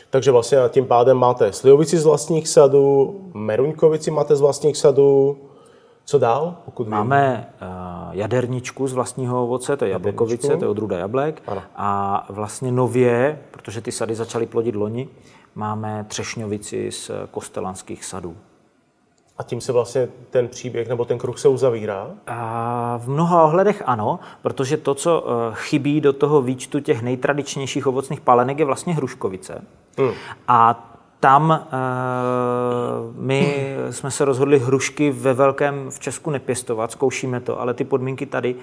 Takže 0.09 0.31
vlastně 0.31 0.57
tím 0.69 0.85
pádem 0.85 1.17
máte 1.17 1.53
slivovici 1.53 1.97
z 1.97 2.05
vlastních 2.05 2.47
sadů, 2.47 3.21
meruňkovici 3.33 4.11
máte 4.11 4.35
z 4.35 4.41
vlastních 4.41 4.77
sadů, 4.77 5.37
co 6.05 6.19
dál? 6.19 6.55
Pokud 6.65 6.87
Máme 6.87 7.53
uh, 7.61 7.67
jaderničku 8.15 8.87
z 8.87 8.93
vlastního 8.93 9.43
ovoce, 9.43 9.77
to 9.77 9.85
je 9.85 9.91
jablkovice, 9.91 10.57
to 10.57 10.65
je 10.65 10.69
odrůda 10.69 10.97
jablek. 10.97 11.41
Ano. 11.47 11.61
A 11.75 12.25
vlastně 12.29 12.71
nově, 12.71 13.39
protože 13.51 13.81
ty 13.81 13.91
sady 13.91 14.15
začaly 14.15 14.45
plodit 14.45 14.75
loni, 14.75 15.09
máme 15.55 16.05
třešňovici 16.07 16.91
z 16.91 17.11
kostelanských 17.31 18.05
sadů. 18.05 18.35
A 19.37 19.43
tím 19.43 19.61
se 19.61 19.71
vlastně 19.71 20.07
ten 20.29 20.47
příběh 20.47 20.89
nebo 20.89 21.05
ten 21.05 21.17
kruh 21.17 21.39
se 21.39 21.47
uzavírá? 21.47 22.07
A 22.27 22.99
v 23.03 23.09
mnoha 23.09 23.43
ohledech 23.43 23.83
ano, 23.85 24.19
protože 24.41 24.77
to, 24.77 24.95
co 24.95 25.25
eh, 25.27 25.51
chybí 25.53 26.01
do 26.01 26.13
toho 26.13 26.41
výčtu 26.41 26.79
těch 26.79 27.01
nejtradičnějších 27.01 27.87
ovocných 27.87 28.21
palenek, 28.21 28.59
je 28.59 28.65
vlastně 28.65 28.93
hruškovice. 28.93 29.61
Hmm. 29.97 30.11
A 30.47 30.91
tam 31.25 31.51
e, 31.51 31.57
my 33.15 33.75
jsme 33.89 34.11
se 34.11 34.25
rozhodli 34.25 34.59
hrušky 34.59 35.11
ve 35.11 35.33
velkém 35.33 35.91
v 35.91 35.99
Česku 35.99 36.29
nepěstovat, 36.29 36.91
zkoušíme 36.91 37.39
to, 37.39 37.61
ale 37.61 37.73
ty 37.73 37.83
podmínky 37.83 38.25
tady 38.25 38.55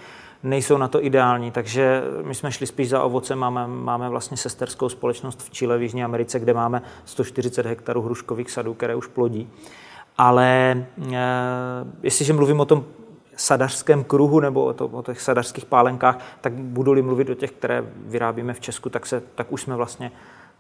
nejsou 0.42 0.76
na 0.76 0.88
to 0.88 1.04
ideální, 1.04 1.50
takže 1.50 2.02
my 2.22 2.34
jsme 2.34 2.52
šli 2.52 2.66
spíš 2.66 2.88
za 2.88 3.02
ovocem, 3.02 3.38
máme, 3.38 3.66
máme 3.66 4.08
vlastně 4.08 4.36
sesterskou 4.36 4.88
společnost 4.88 5.42
v 5.42 5.50
Chile, 5.50 5.78
v 5.78 5.82
Jižní 5.82 6.04
Americe, 6.04 6.40
kde 6.40 6.54
máme 6.54 6.82
140 7.04 7.66
hektarů 7.66 8.02
hruškových 8.02 8.50
sadů, 8.50 8.74
které 8.74 8.94
už 8.94 9.06
plodí. 9.06 9.48
Ale 10.18 10.76
e, 11.12 11.16
jestliže 12.02 12.32
mluvím 12.32 12.60
o 12.60 12.64
tom 12.64 12.84
sadařském 13.36 14.04
kruhu 14.04 14.40
nebo 14.40 14.64
o, 14.64 14.72
to, 14.72 14.86
o 14.86 15.02
těch 15.02 15.20
sadařských 15.20 15.64
pálenkách, 15.64 16.18
tak 16.40 16.52
budu-li 16.52 17.02
mluvit 17.02 17.30
o 17.30 17.34
těch, 17.34 17.50
které 17.50 17.84
vyrábíme 17.96 18.54
v 18.54 18.60
Česku, 18.60 18.90
tak, 18.90 19.06
se, 19.06 19.22
tak 19.34 19.52
už 19.52 19.62
jsme 19.62 19.76
vlastně 19.76 20.12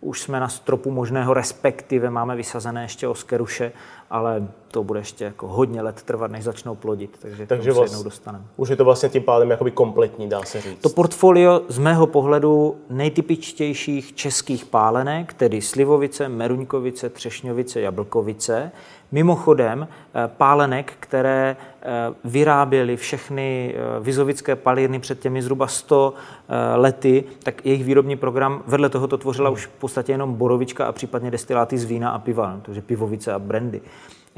už 0.02 0.20
jsme 0.20 0.40
na 0.40 0.48
stropu 0.48 0.90
možného, 0.90 1.34
respektive 1.34 2.10
máme 2.10 2.36
vysazené 2.36 2.82
ještě 2.82 3.08
oskeruše, 3.08 3.72
ale 4.10 4.48
to 4.68 4.84
bude 4.84 5.00
ještě 5.00 5.24
jako 5.24 5.48
hodně 5.48 5.82
let 5.82 6.02
trvat, 6.02 6.30
než 6.30 6.44
začnou 6.44 6.74
plodit, 6.74 7.18
takže, 7.22 7.46
takže 7.46 7.70
se 7.70 7.78
vlastně, 7.78 7.94
jednou 7.94 8.04
dostaneme. 8.04 8.44
Už 8.56 8.68
je 8.68 8.76
to 8.76 8.84
vlastně 8.84 9.08
tím 9.08 9.22
pádem 9.22 9.50
jakoby 9.50 9.70
kompletní, 9.70 10.28
dá 10.28 10.42
se 10.42 10.60
říct. 10.60 10.80
To 10.80 10.88
portfolio 10.88 11.62
z 11.68 11.78
mého 11.78 12.06
pohledu 12.06 12.76
nejtypičtějších 12.90 14.14
českých 14.14 14.64
pálenek, 14.64 15.32
tedy 15.34 15.60
slivovice, 15.60 16.28
meruňkovice, 16.28 17.08
třešňovice, 17.08 17.80
jablkovice, 17.80 18.72
Mimochodem, 19.12 19.88
eh, 20.14 20.30
pálenek, 20.36 20.92
které 21.00 21.56
eh, 21.56 21.86
vyráběly 22.24 22.96
všechny 22.96 23.74
eh, 23.74 24.00
vizovické 24.00 24.56
palírny 24.56 24.98
před 24.98 25.20
těmi 25.20 25.42
zhruba 25.42 25.66
100 25.66 26.14
lety, 26.74 27.24
tak 27.42 27.66
jejich 27.66 27.84
výrobní 27.84 28.16
program 28.16 28.62
vedle 28.66 28.88
toho 28.88 29.08
to 29.08 29.18
tvořila 29.18 29.50
už 29.50 29.66
v 29.66 29.70
podstatě 29.70 30.12
jenom 30.12 30.34
borovička 30.34 30.86
a 30.86 30.92
případně 30.92 31.30
destiláty 31.30 31.78
z 31.78 31.84
vína 31.84 32.10
a 32.10 32.18
piva, 32.18 32.60
takže 32.62 32.82
pivovice 32.82 33.32
a 33.32 33.38
brandy. 33.38 33.80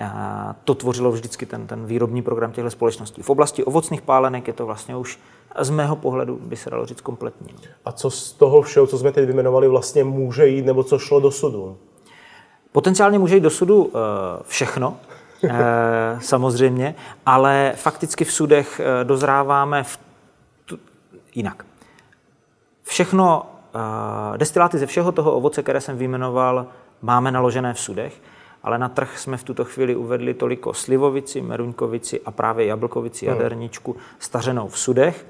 A 0.02 0.54
to 0.64 0.74
tvořilo 0.74 1.12
vždycky 1.12 1.46
ten, 1.46 1.66
ten 1.66 1.86
výrobní 1.86 2.22
program 2.22 2.52
těchto 2.52 2.70
společností. 2.70 3.22
V 3.22 3.30
oblasti 3.30 3.64
ovocných 3.64 4.02
pálenek 4.02 4.46
je 4.46 4.52
to 4.52 4.66
vlastně 4.66 4.96
už 4.96 5.18
z 5.58 5.70
mého 5.70 5.96
pohledu 5.96 6.38
by 6.42 6.56
se 6.56 6.70
dalo 6.70 6.86
říct 6.86 7.00
kompletní. 7.00 7.54
A 7.84 7.92
co 7.92 8.10
z 8.10 8.32
toho 8.32 8.62
všeho, 8.62 8.86
co 8.86 8.98
jsme 8.98 9.12
teď 9.12 9.24
vyjmenovali, 9.24 9.68
vlastně 9.68 10.04
může 10.04 10.46
jít, 10.46 10.66
nebo 10.66 10.84
co 10.84 10.98
šlo 10.98 11.20
do 11.20 11.30
sudu? 11.30 11.76
Potenciálně 12.74 13.18
může 13.18 13.34
jít 13.34 13.40
do 13.40 13.50
sudu 13.50 13.90
eh, 13.94 13.98
všechno, 14.46 14.96
eh, 15.44 16.18
samozřejmě, 16.20 16.94
ale 17.26 17.72
fakticky 17.76 18.24
v 18.24 18.32
sudech 18.32 18.80
eh, 18.80 19.04
dozráváme 19.04 19.84
v 19.84 19.98
jinak. 21.34 21.66
Všechno, 22.82 23.46
destiláty 24.36 24.78
ze 24.78 24.86
všeho 24.86 25.12
toho 25.12 25.32
ovoce, 25.32 25.62
které 25.62 25.80
jsem 25.80 25.98
vyjmenoval, 25.98 26.66
máme 27.02 27.30
naložené 27.30 27.74
v 27.74 27.80
sudech, 27.80 28.22
ale 28.62 28.78
na 28.78 28.88
trh 28.88 29.18
jsme 29.18 29.36
v 29.36 29.44
tuto 29.44 29.64
chvíli 29.64 29.96
uvedli 29.96 30.34
toliko 30.34 30.74
slivovici, 30.74 31.40
meruňkovici 31.40 32.20
a 32.20 32.30
právě 32.30 32.66
jablkovici, 32.66 33.26
hmm. 33.26 33.36
jaderničku 33.36 33.96
stařenou 34.18 34.68
v 34.68 34.78
sudech. 34.78 35.26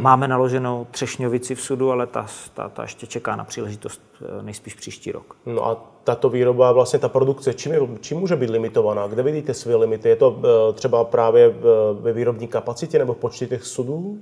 Máme 0.00 0.28
naloženou 0.28 0.86
třešňovici 0.90 1.54
v 1.54 1.60
sudu, 1.60 1.90
ale 1.90 2.06
ta, 2.06 2.26
ta, 2.54 2.68
ta 2.68 2.82
ještě 2.82 3.06
čeká 3.06 3.36
na 3.36 3.44
příležitost 3.44 4.02
nejspíš 4.42 4.74
příští 4.74 5.12
rok. 5.12 5.36
No 5.46 5.66
a 5.66 5.95
tato 6.06 6.28
výroba, 6.28 6.72
vlastně 6.72 6.98
ta 6.98 7.08
produkce, 7.08 7.54
čím, 7.54 7.72
je, 7.72 7.80
čím 8.00 8.18
může 8.18 8.36
být 8.36 8.50
limitovaná? 8.50 9.06
Kde 9.06 9.22
vidíte 9.22 9.54
své 9.54 9.76
limity? 9.76 10.08
Je 10.08 10.16
to 10.16 10.38
eh, 10.38 10.72
třeba 10.72 11.04
právě 11.04 11.54
ve 12.00 12.12
výrobní 12.12 12.48
kapacitě 12.48 12.98
nebo 12.98 13.14
v 13.14 13.16
počtu 13.16 13.46
těch 13.46 13.64
sudů? 13.64 14.18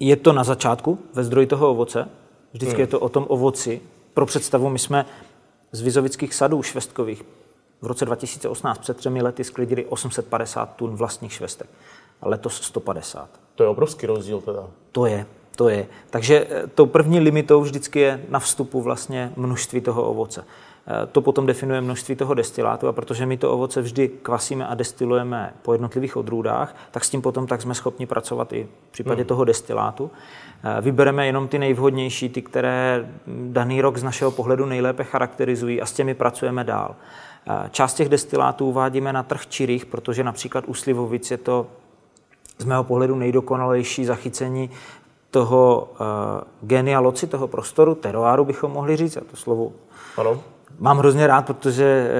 Je 0.00 0.16
to 0.16 0.32
na 0.32 0.44
začátku 0.44 0.98
ve 1.14 1.24
zdroji 1.24 1.46
toho 1.46 1.70
ovoce. 1.70 2.08
Vždycky 2.52 2.74
hmm. 2.74 2.80
je 2.80 2.86
to 2.86 3.00
o 3.00 3.08
tom 3.08 3.26
ovoci. 3.28 3.80
Pro 4.14 4.26
představu, 4.26 4.68
my 4.68 4.78
jsme 4.78 5.06
z 5.72 5.80
vizovických 5.80 6.34
sadů 6.34 6.62
švestkových 6.62 7.24
v 7.82 7.86
roce 7.86 8.04
2018 8.04 8.78
před 8.78 8.96
třemi 8.96 9.22
lety 9.22 9.44
sklidili 9.44 9.84
850 9.84 10.76
tun 10.76 10.96
vlastních 10.96 11.32
švestek 11.32 11.68
a 12.20 12.28
letos 12.28 12.62
150. 12.62 13.28
To 13.54 13.62
je 13.62 13.68
obrovský 13.68 14.06
rozdíl 14.06 14.40
teda. 14.40 14.66
To 14.92 15.06
je, 15.06 15.26
to 15.58 15.68
je. 15.68 15.86
Takže 16.10 16.46
eh, 16.50 16.66
tou 16.66 16.86
první 16.86 17.20
limitou 17.20 17.60
vždycky 17.60 18.00
je 18.00 18.20
na 18.28 18.38
vstupu 18.38 18.80
vlastně 18.80 19.32
množství 19.36 19.80
toho 19.80 20.02
ovoce. 20.02 20.44
Eh, 20.86 21.06
to 21.06 21.20
potom 21.20 21.46
definuje 21.46 21.80
množství 21.80 22.16
toho 22.16 22.34
destilátu 22.34 22.88
a 22.88 22.92
protože 22.92 23.26
my 23.26 23.36
to 23.36 23.52
ovoce 23.52 23.82
vždy 23.82 24.08
kvasíme 24.08 24.66
a 24.66 24.74
destilujeme 24.74 25.54
po 25.62 25.72
jednotlivých 25.72 26.16
odrůdách, 26.16 26.76
tak 26.90 27.04
s 27.04 27.10
tím 27.10 27.22
potom 27.22 27.46
tak 27.46 27.62
jsme 27.62 27.74
schopni 27.74 28.06
pracovat 28.06 28.52
i 28.52 28.68
v 28.88 28.92
případě 28.92 29.22
hmm. 29.22 29.28
toho 29.28 29.44
destilátu. 29.44 30.10
Eh, 30.64 30.80
vybereme 30.80 31.26
jenom 31.26 31.48
ty 31.48 31.58
nejvhodnější, 31.58 32.28
ty, 32.28 32.42
které 32.42 33.08
daný 33.26 33.80
rok 33.80 33.98
z 33.98 34.02
našeho 34.02 34.30
pohledu 34.30 34.66
nejlépe 34.66 35.04
charakterizují 35.04 35.82
a 35.82 35.86
s 35.86 35.92
těmi 35.92 36.14
pracujeme 36.14 36.64
dál. 36.64 36.94
Část 37.70 37.94
těch 37.94 38.08
destilátů 38.08 38.66
uvádíme 38.66 39.12
na 39.12 39.22
trh 39.22 39.46
čirých, 39.46 39.86
protože 39.86 40.24
například 40.24 40.64
u 40.66 40.74
slivovic 40.74 41.30
je 41.30 41.36
to 41.36 41.66
z 42.58 42.64
mého 42.64 42.84
pohledu 42.84 43.16
nejdokonalejší 43.16 44.04
zachycení 44.04 44.70
toho 45.30 45.88
uh, 45.92 46.68
genia 46.68 47.00
loci, 47.00 47.26
toho 47.26 47.48
prostoru, 47.48 47.94
teroáru 47.94 48.44
bychom 48.44 48.72
mohli 48.72 48.96
říct, 48.96 49.16
a 49.16 49.20
to 49.30 49.36
slovo 49.36 49.72
ano. 50.16 50.40
mám 50.78 50.98
hrozně 50.98 51.26
rád, 51.26 51.46
protože 51.46 52.10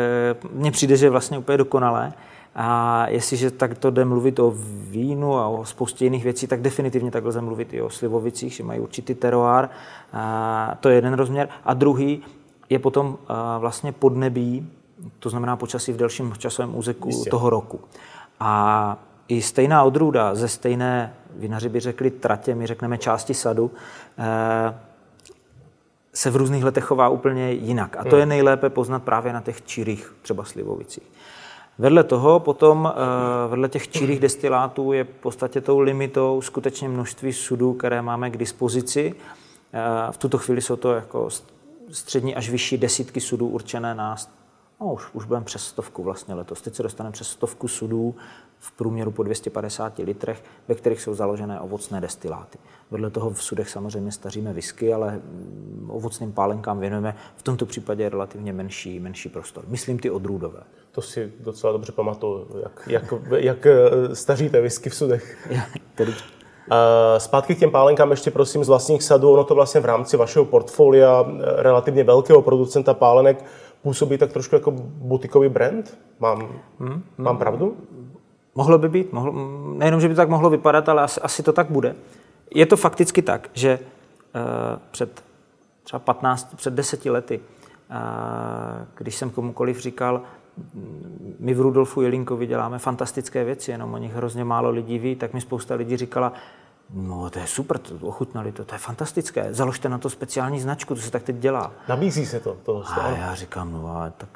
uh, 0.44 0.50
mně 0.52 0.70
přijde, 0.70 0.96
že 0.96 1.06
je 1.06 1.10
vlastně 1.10 1.38
úplně 1.38 1.58
dokonalé. 1.58 2.12
A 2.54 3.06
jestliže 3.08 3.50
tak 3.50 3.78
to 3.78 3.90
jde 3.90 4.04
mluvit 4.04 4.38
o 4.38 4.54
vínu 4.90 5.38
a 5.38 5.48
o 5.48 5.64
spoustě 5.64 6.04
jiných 6.04 6.24
věcí, 6.24 6.46
tak 6.46 6.60
definitivně 6.60 7.10
tak 7.10 7.24
lze 7.24 7.40
mluvit 7.40 7.74
i 7.74 7.82
o 7.82 7.90
slivovicích, 7.90 8.52
že 8.52 8.64
mají 8.64 8.80
určitý 8.80 9.14
teroár. 9.14 9.68
A 10.12 10.74
to 10.80 10.88
je 10.88 10.94
jeden 10.94 11.14
rozměr. 11.14 11.48
A 11.64 11.74
druhý 11.74 12.22
je 12.70 12.78
potom 12.78 13.06
uh, 13.06 13.16
vlastně 13.58 13.92
podnebí, 13.92 14.68
to 15.18 15.30
znamená 15.30 15.56
počasí 15.56 15.92
v 15.92 15.96
delším 15.96 16.34
časovém 16.38 16.76
úzeku 16.76 17.08
Jistě. 17.08 17.30
toho 17.30 17.50
roku. 17.50 17.80
A 18.40 18.98
i 19.28 19.42
stejná 19.42 19.82
odrůda 19.82 20.34
ze 20.34 20.48
stejné, 20.48 21.14
vinaři 21.36 21.68
by 21.68 21.80
řekli 21.80 22.10
tratě, 22.10 22.54
my 22.54 22.66
řekneme 22.66 22.98
části 22.98 23.34
sadu, 23.34 23.70
eh, 24.18 24.74
se 26.12 26.30
v 26.30 26.36
různých 26.36 26.64
letech 26.64 26.84
chová 26.84 27.08
úplně 27.08 27.52
jinak. 27.52 27.96
A 27.96 28.04
to 28.04 28.16
je 28.16 28.22
hmm. 28.22 28.28
nejlépe 28.28 28.70
poznat 28.70 29.02
právě 29.02 29.32
na 29.32 29.40
těch 29.40 29.62
čirých, 29.66 30.14
třeba 30.22 30.44
slivovicích. 30.44 31.12
Vedle 31.78 32.04
toho 32.04 32.40
potom, 32.40 32.92
eh, 32.94 33.48
vedle 33.48 33.68
těch 33.68 33.88
čirých 33.88 34.20
destilátů 34.20 34.92
je 34.92 35.04
v 35.04 35.08
podstatě 35.08 35.60
tou 35.60 35.78
limitou 35.78 36.40
skutečně 36.40 36.88
množství 36.88 37.32
sudů, 37.32 37.72
které 37.72 38.02
máme 38.02 38.30
k 38.30 38.36
dispozici. 38.36 39.14
Eh, 39.72 40.12
v 40.12 40.16
tuto 40.16 40.38
chvíli 40.38 40.62
jsou 40.62 40.76
to 40.76 40.94
jako 40.94 41.28
střední 41.90 42.36
až 42.36 42.50
vyšší 42.50 42.78
desítky 42.78 43.20
sudů 43.20 43.48
určené 43.48 43.94
na 43.94 44.16
No, 44.80 44.92
už, 44.92 45.08
už 45.12 45.24
budeme 45.24 45.44
přes 45.44 45.66
stovku 45.66 46.02
vlastně 46.02 46.34
letos. 46.34 46.62
Teď 46.62 46.74
se 46.74 46.82
dostaneme 46.82 47.12
přes 47.12 47.28
stovku 47.28 47.68
sudů 47.68 48.14
v 48.60 48.72
průměru 48.72 49.10
po 49.10 49.22
250 49.22 49.98
litrech, 49.98 50.42
ve 50.68 50.74
kterých 50.74 51.00
jsou 51.00 51.14
založené 51.14 51.60
ovocné 51.60 52.00
destiláty. 52.00 52.58
Vedle 52.90 53.10
toho 53.10 53.30
v 53.30 53.42
sudech 53.42 53.70
samozřejmě 53.70 54.12
staříme 54.12 54.52
whisky, 54.52 54.92
ale 54.92 55.12
mm, 55.12 55.90
ovocným 55.90 56.32
pálenkám 56.32 56.80
věnujeme 56.80 57.14
v 57.36 57.42
tomto 57.42 57.66
případě 57.66 58.08
relativně 58.08 58.52
menší, 58.52 59.00
menší 59.00 59.28
prostor. 59.28 59.64
Myslím 59.68 59.98
ty 59.98 60.10
odrůdové. 60.10 60.60
To 60.92 61.02
si 61.02 61.32
docela 61.40 61.72
dobře 61.72 61.92
pamatuju, 61.92 62.46
jak, 62.62 62.82
jak, 62.86 63.14
jak 63.36 63.66
eh, 63.66 64.14
staříte 64.14 64.60
whisky 64.60 64.90
v 64.90 64.94
sudech. 64.94 65.48
Tedy. 65.94 66.12
Eh, 66.72 67.20
zpátky 67.20 67.54
k 67.54 67.58
těm 67.58 67.70
pálenkám 67.70 68.10
ještě 68.10 68.30
prosím 68.30 68.64
z 68.64 68.68
vlastních 68.68 69.02
sadů. 69.02 69.32
Ono 69.32 69.44
to 69.44 69.54
vlastně 69.54 69.80
v 69.80 69.84
rámci 69.84 70.16
vašeho 70.16 70.44
portfolia 70.44 71.24
eh, 71.28 71.62
relativně 71.62 72.04
velkého 72.04 72.42
producenta 72.42 72.94
pálenek 72.94 73.44
působí 73.82 74.18
tak 74.18 74.32
trošku 74.32 74.54
jako 74.54 74.70
butikový 74.80 75.48
brand? 75.48 75.98
Mám, 76.20 76.48
hmm, 76.80 77.02
mám 77.18 77.38
pravdu? 77.38 77.76
Mohlo 78.58 78.78
by 78.78 78.88
být, 78.88 79.12
mohlo, 79.12 79.32
nejenom, 79.74 80.00
že 80.00 80.08
by 80.08 80.14
to 80.14 80.20
tak 80.20 80.28
mohlo 80.28 80.50
vypadat, 80.50 80.88
ale 80.88 81.02
asi, 81.02 81.20
asi 81.20 81.42
to 81.42 81.52
tak 81.52 81.70
bude. 81.70 81.94
Je 82.54 82.66
to 82.66 82.76
fakticky 82.76 83.22
tak, 83.22 83.50
že 83.54 83.78
uh, 83.78 84.78
před 84.90 85.24
třeba 85.82 86.00
15, 86.00 86.54
před 86.56 86.74
deseti 86.74 87.10
lety, 87.10 87.40
uh, 87.40 87.96
když 88.94 89.14
jsem 89.14 89.30
komukoliv 89.30 89.78
říkal, 89.78 90.22
my 91.38 91.54
v 91.54 91.60
Rudolfu 91.60 92.02
Jelinkovi 92.02 92.46
děláme 92.46 92.78
fantastické 92.78 93.44
věci, 93.44 93.70
jenom 93.70 93.94
o 93.94 93.98
nich 93.98 94.14
hrozně 94.14 94.44
málo 94.44 94.70
lidí 94.70 94.98
ví, 94.98 95.16
tak 95.16 95.34
mi 95.34 95.40
spousta 95.40 95.74
lidí 95.74 95.96
říkala, 95.96 96.32
No, 96.90 97.30
to 97.30 97.38
je 97.38 97.46
super, 97.46 97.78
to 97.78 97.94
ochutnali 98.06 98.52
to, 98.52 98.64
to 98.64 98.74
je 98.74 98.78
fantastické. 98.78 99.54
Založte 99.54 99.88
na 99.88 99.98
to 99.98 100.10
speciální 100.10 100.60
značku, 100.60 100.94
to 100.94 101.00
se 101.00 101.10
tak 101.10 101.22
teď 101.22 101.36
dělá. 101.36 101.72
Nabízí 101.88 102.26
se 102.26 102.40
to. 102.40 102.56
to 102.62 102.84
a 102.90 103.08
já 103.08 103.34
říkám, 103.34 103.72
no 103.72 103.96
a 103.96 104.10
tak 104.10 104.28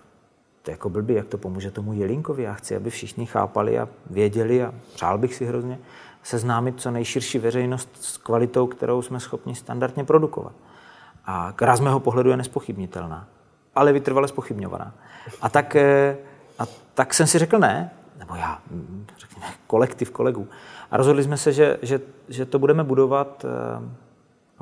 to 0.62 0.70
je 0.70 0.72
jako 0.72 0.90
blbý, 0.90 1.14
jak 1.14 1.26
to 1.26 1.38
pomůže 1.38 1.70
tomu 1.70 1.92
Jelinkovi. 1.92 2.42
Já 2.42 2.54
chci, 2.54 2.76
aby 2.76 2.90
všichni 2.90 3.26
chápali 3.26 3.78
a 3.78 3.88
věděli 4.10 4.62
a 4.62 4.74
přál 4.94 5.18
bych 5.18 5.34
si 5.34 5.46
hrozně 5.46 5.78
seznámit 6.22 6.80
co 6.80 6.90
nejširší 6.90 7.38
veřejnost 7.38 7.88
s 8.00 8.16
kvalitou, 8.16 8.66
kterou 8.66 9.02
jsme 9.02 9.20
schopni 9.20 9.54
standardně 9.54 10.04
produkovat. 10.04 10.52
A 11.24 11.52
která 11.56 11.76
z 11.76 11.80
mého 11.80 12.00
pohledu 12.00 12.30
je 12.30 12.36
nespochybnitelná, 12.36 13.28
ale 13.74 13.92
vytrvale 13.92 14.28
spochybňovaná. 14.28 14.94
A 15.40 15.48
tak, 15.48 15.76
eh, 15.76 16.16
a 16.58 16.66
tak 16.94 17.14
jsem 17.14 17.26
si 17.26 17.38
řekl 17.38 17.58
ne, 17.58 17.90
nebo 18.18 18.34
já, 18.34 18.62
řekněme, 19.18 19.46
kolektiv 19.66 20.10
kolegů. 20.10 20.48
A 20.90 20.96
rozhodli 20.96 21.22
jsme 21.22 21.36
se, 21.36 21.52
že, 21.52 21.78
že, 21.82 22.00
že 22.28 22.46
to 22.46 22.58
budeme 22.58 22.84
budovat, 22.84 23.44
eh, 23.44 23.88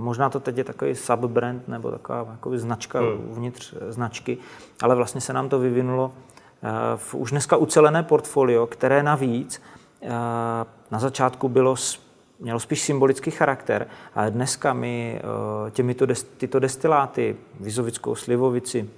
a 0.00 0.02
možná 0.02 0.30
to 0.30 0.40
teď 0.40 0.58
je 0.58 0.64
takový 0.64 0.94
subbrand 0.94 1.68
nebo 1.68 1.90
taková 1.90 2.26
jako 2.30 2.58
značka 2.58 3.00
hmm. 3.00 3.30
uvnitř 3.30 3.74
značky, 3.88 4.38
ale 4.82 4.94
vlastně 4.94 5.20
se 5.20 5.32
nám 5.32 5.48
to 5.48 5.58
vyvinulo 5.58 6.12
eh, 6.62 6.68
v 6.96 7.14
už 7.14 7.30
dneska 7.30 7.56
ucelené 7.56 8.02
portfolio, 8.02 8.66
které 8.66 9.02
navíc 9.02 9.62
eh, 10.02 10.08
na 10.90 10.98
začátku 10.98 11.48
bylo 11.48 11.74
mělo 12.38 12.60
spíš 12.60 12.82
symbolický 12.82 13.30
charakter, 13.30 13.86
ale 14.14 14.30
dneska 14.30 14.72
my 14.72 15.20
těmito 15.70 16.06
tyto 16.36 16.58
destiláty, 16.58 17.36
Vizovickou 17.60 18.14
slivovici, 18.14 18.90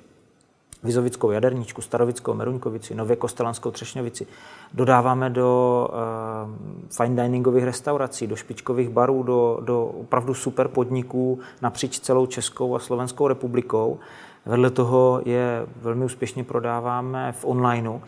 Vizovickou 0.83 1.31
jaderničku, 1.31 1.83
Starovickou 1.83 2.35
meruňkovici, 2.35 2.95
Nově 2.95 3.17
Kostelanskou 3.17 3.71
třešňovici. 3.71 4.27
Dodáváme 4.75 5.31
do 5.31 5.89
uh, 5.91 6.97
fine 6.97 7.23
diningových 7.23 7.65
restaurací, 7.65 8.27
do 8.27 8.37
špičkových 8.37 8.89
barů, 8.89 9.23
do, 9.23 9.59
do 9.61 9.85
opravdu 9.85 10.35
super 10.35 10.69
podniků 10.69 11.39
napříč 11.63 11.99
celou 11.99 12.27
Českou 12.27 12.77
a 12.77 12.79
Slovenskou 12.79 13.29
republikou. 13.29 13.99
Vedle 14.47 14.71
toho 14.71 15.23
je 15.25 15.67
velmi 15.77 16.05
úspěšně 16.05 16.45
prodáváme 16.45 17.33
v 17.33 17.45
onlineu. 17.45 17.99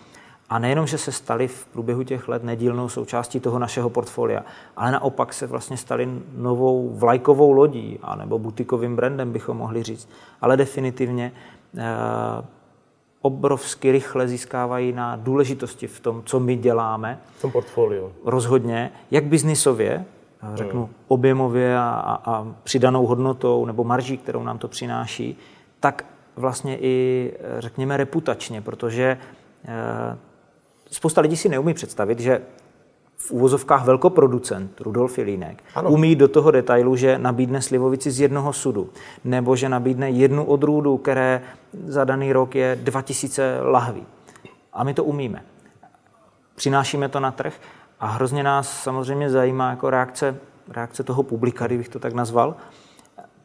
A 0.50 0.58
nejenom, 0.58 0.86
že 0.86 0.98
se 0.98 1.12
stali 1.12 1.48
v 1.48 1.66
průběhu 1.66 2.02
těch 2.02 2.28
let 2.28 2.44
nedílnou 2.44 2.88
součástí 2.88 3.40
toho 3.40 3.58
našeho 3.58 3.90
portfolia, 3.90 4.44
ale 4.76 4.92
naopak 4.92 5.32
se 5.32 5.46
vlastně 5.46 5.76
stali 5.76 6.08
novou 6.36 6.90
vlajkovou 6.94 7.52
lodí, 7.52 7.98
anebo 8.02 8.38
butikovým 8.38 8.96
brandem 8.96 9.32
bychom 9.32 9.56
mohli 9.56 9.82
říct. 9.82 10.08
Ale 10.40 10.56
definitivně 10.56 11.32
eh, 11.76 11.82
obrovsky 13.24 13.92
rychle 13.92 14.28
získávají 14.28 14.92
na 14.92 15.16
důležitosti 15.16 15.86
v 15.86 16.00
tom, 16.00 16.22
co 16.24 16.40
my 16.40 16.56
děláme. 16.56 17.18
V 17.38 17.42
tom 17.42 17.50
portfoliu. 17.50 18.12
Rozhodně, 18.24 18.90
jak 19.10 19.24
biznisově, 19.24 20.04
řeknu 20.54 20.84
hmm. 20.84 20.94
objemově 21.08 21.78
a, 21.78 21.82
a, 21.82 22.32
a 22.32 22.46
přidanou 22.62 23.06
hodnotou 23.06 23.66
nebo 23.66 23.84
marží, 23.84 24.16
kterou 24.18 24.42
nám 24.42 24.58
to 24.58 24.68
přináší, 24.68 25.38
tak 25.80 26.04
vlastně 26.36 26.78
i, 26.80 27.32
řekněme, 27.58 27.96
reputačně, 27.96 28.60
protože 28.60 29.18
eh, 29.64 30.18
spousta 30.90 31.20
lidí 31.20 31.36
si 31.36 31.48
neumí 31.48 31.74
představit, 31.74 32.20
že 32.20 32.40
v 33.24 33.30
úvozovkách 33.30 33.84
velkoproducent 33.84 34.80
Rudolf 34.80 35.18
Jelínek 35.18 35.64
ano. 35.74 35.90
umí 35.90 36.16
do 36.16 36.28
toho 36.28 36.50
detailu, 36.50 36.96
že 36.96 37.18
nabídne 37.18 37.62
slivovici 37.62 38.10
z 38.10 38.20
jednoho 38.20 38.52
sudu, 38.52 38.90
nebo 39.24 39.56
že 39.56 39.68
nabídne 39.68 40.10
jednu 40.10 40.44
odrůdu, 40.44 40.96
které 40.96 41.40
za 41.86 42.04
daný 42.04 42.32
rok 42.32 42.54
je 42.54 42.78
2000 42.82 43.60
lahví. 43.62 44.06
A 44.72 44.84
my 44.84 44.94
to 44.94 45.04
umíme. 45.04 45.42
Přinášíme 46.54 47.08
to 47.08 47.20
na 47.20 47.30
trh 47.30 47.60
a 48.00 48.06
hrozně 48.06 48.42
nás 48.42 48.82
samozřejmě 48.82 49.30
zajímá 49.30 49.70
jako 49.70 49.90
reakce, 49.90 50.36
reakce 50.68 51.02
toho 51.02 51.22
publika, 51.22 51.66
kdybych 51.66 51.88
to 51.88 51.98
tak 51.98 52.12
nazval, 52.12 52.54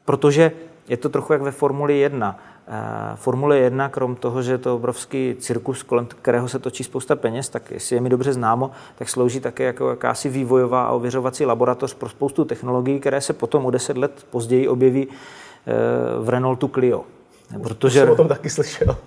protože 0.05 0.51
je 0.89 0.97
to 0.97 1.09
trochu 1.09 1.33
jak 1.33 1.41
ve 1.41 1.51
Formuli 1.51 1.99
1. 1.99 2.39
Eh, 2.67 3.15
Formule 3.15 3.57
1, 3.57 3.89
krom 3.89 4.15
toho, 4.15 4.41
že 4.41 4.51
je 4.51 4.57
to 4.57 4.75
obrovský 4.75 5.35
cirkus, 5.39 5.83
kolem 5.83 6.05
kterého 6.05 6.47
se 6.47 6.59
točí 6.59 6.83
spousta 6.83 7.15
peněz, 7.15 7.49
tak 7.49 7.71
jestli 7.71 7.95
je 7.95 8.01
mi 8.01 8.09
dobře 8.09 8.33
známo, 8.33 8.71
tak 8.95 9.09
slouží 9.09 9.39
také 9.39 9.63
jako 9.63 9.89
jakási 9.89 10.29
vývojová 10.29 10.83
a 10.83 10.91
ověřovací 10.91 11.45
laboratoř 11.45 11.93
pro 11.93 12.09
spoustu 12.09 12.45
technologií, 12.45 12.99
které 12.99 13.21
se 13.21 13.33
potom 13.33 13.65
o 13.65 13.71
deset 13.71 13.97
let 13.97 14.25
později 14.29 14.67
objeví 14.67 15.07
eh, 15.07 15.73
v 16.19 16.29
Renaultu 16.29 16.67
Clio. 16.67 17.03
Protože... 17.63 17.99
Jsem 17.99 18.09
o 18.09 18.15
tom 18.15 18.27
taky 18.27 18.49
slyšel. 18.49 18.97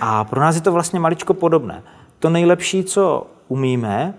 A 0.00 0.24
pro 0.24 0.40
nás 0.40 0.54
je 0.54 0.60
to 0.60 0.72
vlastně 0.72 1.00
maličko 1.00 1.34
podobné. 1.34 1.82
To 2.18 2.30
nejlepší, 2.30 2.84
co 2.84 3.26
umíme, 3.48 4.14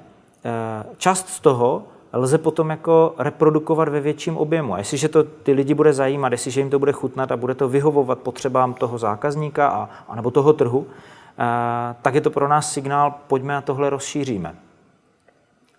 eh, 0.45 0.83
část 0.97 1.29
z 1.29 1.39
toho 1.39 1.83
lze 2.13 2.37
potom 2.37 2.69
jako 2.69 3.15
reprodukovat 3.17 3.89
ve 3.89 3.99
větším 3.99 4.37
objemu. 4.37 4.73
A 4.73 4.77
jestliže 4.77 5.09
to 5.09 5.23
ty 5.23 5.51
lidi 5.51 5.73
bude 5.73 5.93
zajímat, 5.93 6.31
jestliže 6.31 6.61
jim 6.61 6.69
to 6.69 6.79
bude 6.79 6.91
chutnat 6.91 7.31
a 7.31 7.37
bude 7.37 7.55
to 7.55 7.69
vyhovovat 7.69 8.19
potřebám 8.19 8.73
toho 8.73 8.97
zákazníka 8.97 9.89
a, 10.07 10.15
nebo 10.15 10.31
toho 10.31 10.53
trhu, 10.53 10.87
a, 11.37 11.89
eh, 11.91 11.95
tak 12.01 12.15
je 12.15 12.21
to 12.21 12.29
pro 12.29 12.47
nás 12.47 12.73
signál, 12.73 13.13
pojďme 13.27 13.57
a 13.57 13.61
tohle 13.61 13.89
rozšíříme. 13.89 14.55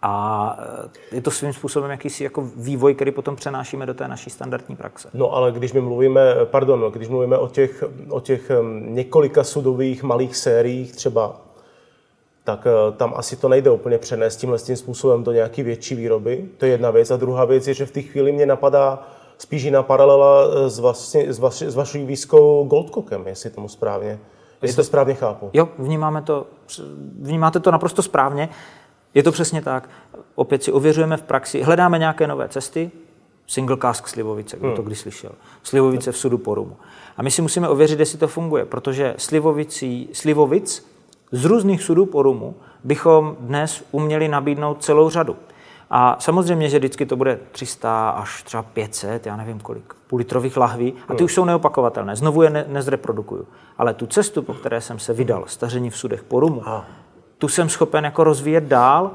A 0.03 0.57
eh, 0.85 1.17
je 1.17 1.21
to 1.21 1.31
svým 1.31 1.53
způsobem 1.53 1.91
jakýsi 1.91 2.25
jako 2.25 2.49
vývoj, 2.57 2.95
který 2.95 3.11
potom 3.11 3.37
přenášíme 3.37 3.87
do 3.87 3.95
té 3.95 4.09
naší 4.09 4.31
standardní 4.31 4.77
praxe. 4.77 5.09
No 5.15 5.33
ale 5.33 5.53
když 5.53 5.73
my 5.73 5.81
mluvíme, 5.81 6.35
pardon, 6.45 6.91
když 6.93 7.09
mluvíme 7.09 7.39
o 7.39 7.49
těch, 7.49 7.85
o 8.09 8.21
těch 8.21 8.51
několika 8.81 9.45
sudových 9.45 10.03
malých 10.03 10.37
sériích, 10.37 10.93
třeba 10.93 11.37
tak 12.45 12.67
eh, 12.67 12.93
tam 12.93 13.13
asi 13.17 13.37
to 13.37 13.49
nejde 13.49 13.71
úplně 13.71 13.99
přenést 13.99 14.37
tímhle 14.37 14.59
tím 14.59 14.77
způsobem 14.77 15.25
do 15.25 15.33
nějaké 15.33 15.63
větší 15.63 15.95
výroby. 15.95 16.49
To 16.59 16.65
je 16.65 16.71
jedna 16.71 16.91
věc. 16.91 17.11
A 17.11 17.17
druhá 17.17 17.45
věc 17.45 17.69
je, 17.69 17.75
že 17.75 17.87
v 17.87 17.91
té 17.91 18.03
chvíli 18.03 18.33
mě 18.33 18.47
napadá 18.47 19.03
spíš 19.39 19.63
jiná 19.63 19.83
paralela 19.83 20.45
eh, 20.45 20.71
s, 20.71 20.79
vlastně, 20.79 21.33
s, 21.33 21.39
vaši, 21.39 21.71
s 21.71 21.75
vaší 21.75 22.05
výzkou 22.05 22.65
Goldcockem, 22.65 23.27
jestli 23.27 23.51
tomu 23.51 23.69
správně. 23.69 24.19
Jestli 24.63 24.77
to 24.77 24.85
správně 24.85 25.15
chápu. 25.15 25.51
Jo, 25.53 25.69
vnímáme 25.79 26.23
to, 26.23 26.47
vnímáte 27.21 27.61
to 27.61 27.71
naprosto 27.71 28.03
správně. 28.03 28.49
Je 29.15 29.23
to 29.23 29.33
přesně 29.33 29.63
tak. 29.63 29.91
Opět 30.35 30.63
si 30.63 30.73
ověřujeme 30.73 31.17
v 31.17 31.23
praxi, 31.23 31.63
hledáme 31.63 31.99
nějaké 31.99 32.27
nové 32.27 32.49
cesty, 32.49 32.91
single 33.47 33.77
cask 33.81 34.09
slivovice, 34.09 34.57
kdo 34.57 34.67
hmm. 34.67 34.77
to 34.77 34.83
kdy 34.83 34.95
slyšel. 34.95 35.33
Slivovice 35.63 36.13
v 36.13 36.17
sudu 36.17 36.39
porumu. 36.39 36.77
A 37.17 37.23
my 37.23 37.31
si 37.31 37.43
musíme 37.43 37.69
ověřit, 37.69 38.01
jestli 38.01 38.19
to 38.19 38.29
funguje, 38.29 38.65
protože 38.65 39.15
slivovicí, 39.19 40.09
slivovic 40.13 40.94
z 41.33 41.45
různých 41.45 41.83
sudů 41.83 42.07
porumu 42.07 42.55
bychom 42.85 43.37
dnes 43.41 43.85
uměli 43.91 44.29
nabídnout 44.29 44.85
celou 44.85 45.11
řadu. 45.11 45.37
A 45.91 46.17
samozřejmě, 46.19 46.69
že 46.69 46.79
vždycky 46.79 47.07
to 47.07 47.17
bude 47.17 47.39
300 47.53 48.11
až 48.11 48.43
třeba 48.43 48.63
500, 48.63 49.27
já 49.27 49.37
nevím 49.37 49.61
kolik, 49.61 49.95
půl 50.07 50.19
litrových 50.19 50.57
lahví 50.57 50.95
a 51.09 51.15
ty 51.15 51.19
hmm. 51.19 51.25
už 51.25 51.35
jsou 51.35 51.45
neopakovatelné. 51.45 52.17
Znovu 52.17 52.43
je 52.43 52.51
ne, 52.51 52.65
nezreprodukuju. 52.69 53.47
Ale 53.79 53.95
tu 53.95 54.07
cestu, 54.07 54.43
po 54.43 54.55
které 54.55 54.81
jsem 54.81 54.99
se 54.99 55.13
vydal, 55.13 55.45
staření 55.47 55.91
v 55.91 55.97
sudech 55.97 56.23
porumu, 56.23 56.63
tu 57.39 57.49
jsem 57.49 57.69
schopen 57.69 58.05
jako 58.05 58.25
rozvíjet 58.25 58.65
dál, 58.65 59.05
uh, 59.05 59.11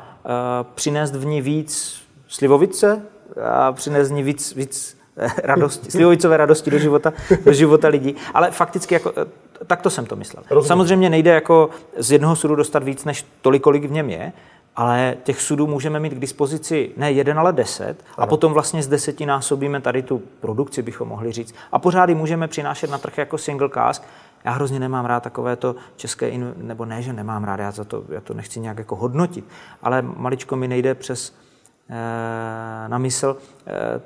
přinést 0.76 1.16
v 1.16 1.26
ní 1.26 1.42
víc 1.42 2.02
slivovice 2.28 3.02
a 3.44 3.72
přinést 3.72 4.10
v 4.10 4.14
ní 4.14 4.24
víc, 4.24 4.56
víc 4.56 4.98
eh, 5.18 5.30
radosti, 5.44 5.92
slivovicové 5.98 6.38
radosti 6.38 6.72
do 6.72 6.80
života, 6.80 7.14
do 7.46 7.54
života 7.54 7.88
lidí. 7.88 8.16
Ale 8.34 8.52
fakticky 8.52 8.94
jako 8.94 9.14
eh, 9.18 9.26
tak 9.68 9.82
to 9.82 9.90
jsem 9.90 10.06
to 10.06 10.16
myslel. 10.16 10.44
Rozumím. 10.50 10.68
Samozřejmě 10.68 11.10
nejde 11.10 11.32
jako 11.32 11.70
z 11.98 12.12
jednoho 12.12 12.36
sudu 12.36 12.56
dostat 12.56 12.84
víc 12.84 13.06
než 13.06 13.26
tolik, 13.42 13.62
kolik 13.62 13.86
v 13.86 13.92
něm 13.92 14.10
je, 14.10 14.32
ale 14.76 15.18
těch 15.24 15.42
sudů 15.42 15.68
můžeme 15.68 16.00
mít 16.00 16.14
k 16.14 16.20
dispozici 16.20 16.92
ne 16.98 17.12
jeden, 17.12 17.40
ale 17.40 17.54
deset 17.54 18.04
ano. 18.18 18.24
a 18.24 18.26
potom 18.26 18.54
vlastně 18.54 18.84
z 18.84 18.88
deseti 18.88 19.26
násobíme 19.26 19.82
tady 19.82 20.02
tu 20.02 20.22
produkci, 20.40 20.82
bychom 20.82 21.08
mohli 21.08 21.32
říct. 21.32 21.56
A 21.72 21.80
pořád 21.80 22.10
ji 22.10 22.16
můžeme 22.16 22.48
přinášet 22.48 22.90
na 22.90 22.98
trh 22.98 23.18
jako 23.18 23.38
single 23.38 23.70
cask. 23.74 24.04
Já 24.44 24.52
hrozně 24.52 24.80
nemám 24.80 25.06
rád 25.06 25.24
takové 25.24 25.56
to 25.56 25.76
české, 25.96 26.32
nebo 26.58 26.86
ne, 26.86 27.02
že 27.02 27.14
nemám 27.14 27.44
rád, 27.44 27.60
já, 27.60 27.72
za 27.72 27.84
to, 27.84 28.04
já 28.10 28.22
to 28.22 28.34
nechci 28.34 28.60
nějak 28.60 28.78
jako 28.78 28.96
hodnotit, 28.96 29.46
ale 29.82 30.02
maličko 30.02 30.56
mi 30.56 30.68
nejde 30.68 30.96
přes 30.96 31.34
na 32.88 32.98
mysl 32.98 33.38
eh, 33.68 34.02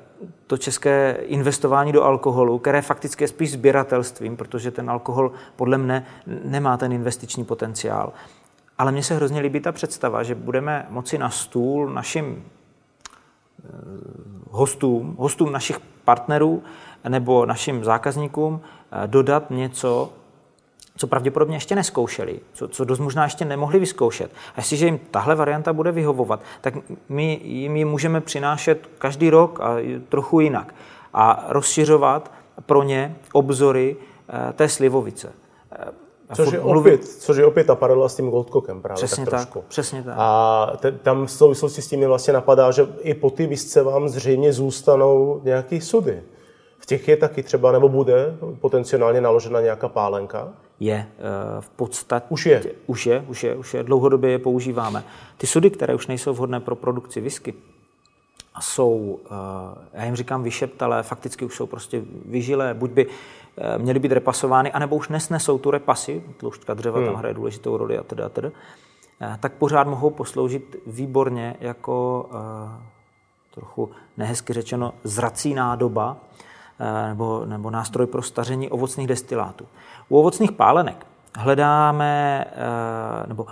to 0.46 0.56
české 0.56 1.16
investování 1.20 1.92
do 1.92 2.02
alkoholu, 2.02 2.58
které 2.58 2.82
fakticky 2.82 3.24
je 3.24 3.28
spíš 3.28 3.52
sběratelstvím, 3.52 4.36
protože 4.36 4.70
ten 4.70 4.90
alkohol 4.90 5.32
podle 5.56 5.78
mne 5.78 6.06
nemá 6.44 6.76
ten 6.76 6.92
investiční 6.92 7.44
potenciál. 7.44 8.12
Ale 8.78 8.92
mně 8.92 9.02
se 9.02 9.14
hrozně 9.14 9.40
líbí 9.40 9.60
ta 9.60 9.72
představa, 9.72 10.22
že 10.22 10.34
budeme 10.34 10.86
moci 10.90 11.18
na 11.18 11.30
stůl 11.30 11.90
našim 11.90 12.44
eh, 12.44 13.68
hostům, 14.50 15.16
hostům 15.18 15.52
našich 15.52 15.80
partnerů 16.04 16.62
nebo 17.08 17.46
našim 17.46 17.84
zákazníkům 17.84 18.60
dodat 19.06 19.50
něco, 19.50 20.12
co 20.96 21.06
pravděpodobně 21.06 21.56
ještě 21.56 21.74
neskoušeli, 21.74 22.40
co, 22.52 22.68
co 22.68 22.84
dost 22.84 22.98
možná 22.98 23.24
ještě 23.24 23.44
nemohli 23.44 23.78
vyzkoušet. 23.78 24.30
A 24.54 24.54
jestliže 24.56 24.86
jim 24.86 25.00
tahle 25.10 25.34
varianta 25.34 25.72
bude 25.72 25.92
vyhovovat, 25.92 26.40
tak 26.60 26.74
my 27.08 27.40
jim 27.44 27.76
ji 27.76 27.84
můžeme 27.84 28.20
přinášet 28.20 28.88
každý 28.98 29.30
rok 29.30 29.60
a 29.60 29.76
trochu 30.08 30.40
jinak 30.40 30.74
a 31.14 31.46
rozšiřovat 31.48 32.32
pro 32.66 32.82
ně 32.82 33.16
obzory 33.32 33.96
eh, 34.28 34.52
té 34.52 34.68
slivovice. 34.68 35.32
Eh, 35.72 35.84
což 36.34 36.52
je, 36.52 36.60
opět, 36.60 37.04
což 37.04 37.36
je 37.36 37.46
opět 37.46 37.66
ta 37.66 37.74
paralela 37.74 38.08
s 38.08 38.16
tím 38.16 38.30
Goldcockem 38.30 38.82
právě 38.82 38.96
přesně 38.96 39.24
tak 39.24 39.34
trošku. 39.34 39.58
Tak, 39.58 39.68
přesně 39.68 40.02
tak. 40.02 40.14
A 40.16 40.72
te, 40.80 40.92
tam 40.92 41.26
v 41.26 41.30
souvislosti 41.30 41.82
s 41.82 41.88
tím 41.88 42.00
mi 42.00 42.06
vlastně 42.06 42.32
napadá, 42.32 42.70
že 42.70 42.86
i 43.00 43.14
po 43.14 43.30
ty 43.30 43.46
visce 43.46 43.82
vám 43.82 44.08
zřejmě 44.08 44.52
zůstanou 44.52 45.40
nějaký 45.44 45.80
sudy. 45.80 46.22
V 46.78 46.86
těch 46.86 47.08
je 47.08 47.16
taky 47.16 47.42
třeba, 47.42 47.72
nebo 47.72 47.88
bude 47.88 48.36
potenciálně 48.60 49.20
naložena 49.20 49.60
nějaká 49.60 49.88
pálenka? 49.88 50.52
Je 50.80 50.94
eh, 50.94 51.60
v 51.60 51.68
podstatě... 51.68 52.26
Už 52.28 52.46
je. 52.46 52.64
Už 52.86 53.06
je, 53.06 53.24
už 53.28 53.44
je, 53.44 53.56
už 53.56 53.74
je. 53.74 53.82
Dlouhodobě 53.82 54.30
je 54.30 54.38
používáme. 54.38 55.04
Ty 55.36 55.46
sudy, 55.46 55.70
které 55.70 55.94
už 55.94 56.06
nejsou 56.06 56.32
vhodné 56.32 56.60
pro 56.60 56.76
produkci 56.76 57.20
whisky, 57.20 57.54
a 58.54 58.60
jsou, 58.60 59.20
eh, 59.26 59.98
já 59.98 60.04
jim 60.04 60.16
říkám 60.16 60.42
vyšeptalé, 60.42 61.02
fakticky 61.02 61.44
už 61.44 61.56
jsou 61.56 61.66
prostě 61.66 62.02
vyžilé, 62.24 62.74
buď 62.74 62.90
by 62.90 63.06
eh, 63.56 63.78
měly 63.78 63.98
být 63.98 64.12
repasovány, 64.12 64.72
anebo 64.72 64.96
už 64.96 65.08
nesnesou 65.08 65.58
tu 65.58 65.70
repasy, 65.70 66.22
tloušťka 66.36 66.74
dřeva 66.74 66.98
hmm. 66.98 67.06
tam 67.06 67.14
hraje 67.14 67.34
důležitou 67.34 67.76
roli 67.76 67.98
a 67.98 68.02
teda, 68.02 68.28
teda, 68.28 68.50
tak 69.40 69.52
pořád 69.52 69.86
mohou 69.86 70.10
posloužit 70.10 70.76
výborně 70.86 71.56
jako 71.60 72.28
trochu 73.54 73.90
nehezky 74.16 74.52
řečeno 74.52 74.94
zrací 75.04 75.54
nádoba 75.54 76.16
nebo, 77.08 77.42
nebo 77.46 77.70
nástroj 77.70 78.06
pro 78.06 78.22
staření 78.22 78.70
ovocných 78.70 79.06
destilátů. 79.06 79.66
U 80.08 80.18
ovocných 80.18 80.52
pálenek 80.52 81.06
hledáme 81.36 82.44
eh, 82.48 83.26
nebo 83.28 83.46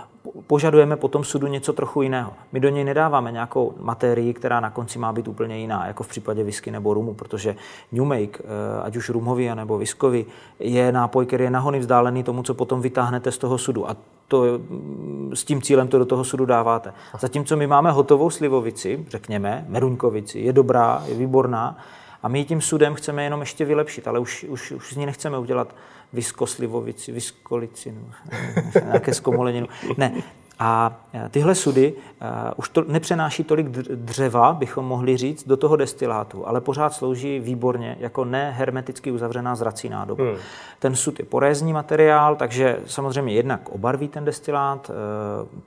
požadujeme 0.47 0.95
po 0.95 1.07
tom 1.07 1.23
sudu 1.23 1.47
něco 1.47 1.73
trochu 1.73 2.01
jiného. 2.01 2.33
My 2.51 2.59
do 2.59 2.69
něj 2.69 2.83
nedáváme 2.83 3.31
nějakou 3.31 3.73
materii, 3.79 4.33
která 4.33 4.59
na 4.59 4.69
konci 4.69 4.99
má 4.99 5.13
být 5.13 5.27
úplně 5.27 5.57
jiná, 5.57 5.87
jako 5.87 6.03
v 6.03 6.07
případě 6.07 6.43
whisky 6.43 6.71
nebo 6.71 6.93
rumu, 6.93 7.13
protože 7.13 7.55
New 7.91 8.03
Make, 8.03 8.39
eh, 8.39 8.81
ať 8.83 8.95
už 8.95 9.09
rumový 9.09 9.55
nebo 9.55 9.77
whiskový, 9.77 10.25
je 10.59 10.91
nápoj, 10.91 11.25
který 11.25 11.43
je 11.43 11.49
nahony 11.49 11.79
vzdálený 11.79 12.23
tomu, 12.23 12.43
co 12.43 12.53
potom 12.53 12.81
vytáhnete 12.81 13.31
z 13.31 13.37
toho 13.37 13.57
sudu. 13.57 13.89
A 13.89 13.95
to, 14.27 14.43
mm, 14.43 15.31
s 15.33 15.43
tím 15.43 15.61
cílem 15.61 15.87
to 15.87 15.99
do 15.99 16.05
toho 16.05 16.23
sudu 16.23 16.45
dáváte. 16.45 16.93
Zatímco 17.19 17.57
my 17.57 17.67
máme 17.67 17.91
hotovou 17.91 18.29
slivovici, 18.29 19.05
řekněme, 19.09 19.65
meruňkovici, 19.67 20.39
je 20.39 20.53
dobrá, 20.53 21.03
je 21.07 21.15
výborná, 21.15 21.77
A 22.23 22.27
my 22.27 22.45
tím 22.45 22.61
sudem 22.61 22.95
chceme 22.95 23.23
jenom 23.23 23.39
ještě 23.39 23.65
vylepšit, 23.65 24.07
ale 24.07 24.19
už, 24.19 24.43
už, 24.43 24.71
už 24.71 24.93
z 24.93 24.95
ní 24.95 25.05
nechceme 25.05 25.37
udělat 25.37 25.75
viskoslivovici, 26.13 27.11
viskolicinu, 27.11 28.11
nějaké 28.85 29.13
zkomoleninu. 29.13 29.67
Ne, 29.97 30.13
a 30.59 30.99
e, 31.13 31.29
tyhle 31.29 31.55
sudy 31.55 31.93
uh, 31.93 32.27
už 32.55 32.69
to 32.69 32.83
nepřenáší 32.87 33.43
tolik 33.43 33.67
dřeva, 33.67 34.53
bychom 34.53 34.85
mohli 34.85 35.17
říct, 35.17 35.47
do 35.47 35.57
toho 35.57 35.75
destilátu, 35.75 36.47
ale 36.47 36.61
pořád 36.61 36.93
slouží 36.93 37.39
výborně 37.39 37.97
jako 37.99 38.25
nehermeticky 38.25 39.11
uzavřená 39.11 39.55
zrací 39.55 39.89
nádoba. 39.89 40.23
Hmm. 40.23 40.35
Ten 40.79 40.95
sud 40.95 41.19
je 41.19 41.25
porézní 41.25 41.73
materiál, 41.73 42.35
takže 42.35 42.79
samozřejmě 42.85 43.33
jednak 43.33 43.69
obarví 43.69 44.07
ten 44.07 44.25
destilát, 44.25 44.89
uh, 44.89 44.95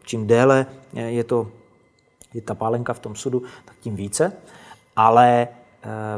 čím 0.05 0.27
déle 0.27 0.66
je 0.92 1.25
to 1.25 1.47
je 2.35 2.42
ta 2.42 2.55
pálenka 2.55 2.92
v 2.92 2.99
tom 2.99 3.14
sudu, 3.14 3.42
tak 3.64 3.77
tím 3.81 3.97
více. 3.97 4.33
Ale 4.97 5.49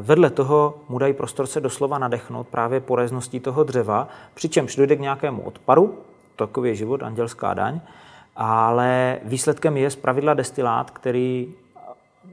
vedle 0.01 0.31
toho 0.31 0.75
mu 0.89 0.99
dají 0.99 1.13
prostor 1.13 1.47
se 1.47 1.61
doslova 1.61 1.99
nadechnout 1.99 2.49
právě 2.49 2.81
porezností 2.81 3.41
toho 3.41 3.65
dřeva, 3.65 4.09
přičemž 4.35 4.77
dojde 4.77 4.97
k 4.97 5.01
nějakému 5.01 5.43
odparu, 5.43 5.99
takový 6.37 6.71
je 6.71 6.75
život, 6.75 7.03
andělská 7.03 7.55
daň, 7.55 7.81
ale 8.37 9.19
výsledkem 9.25 9.77
je 9.77 9.91
zpravidla 9.91 10.35
destilát, 10.35 10.91
který 10.91 11.55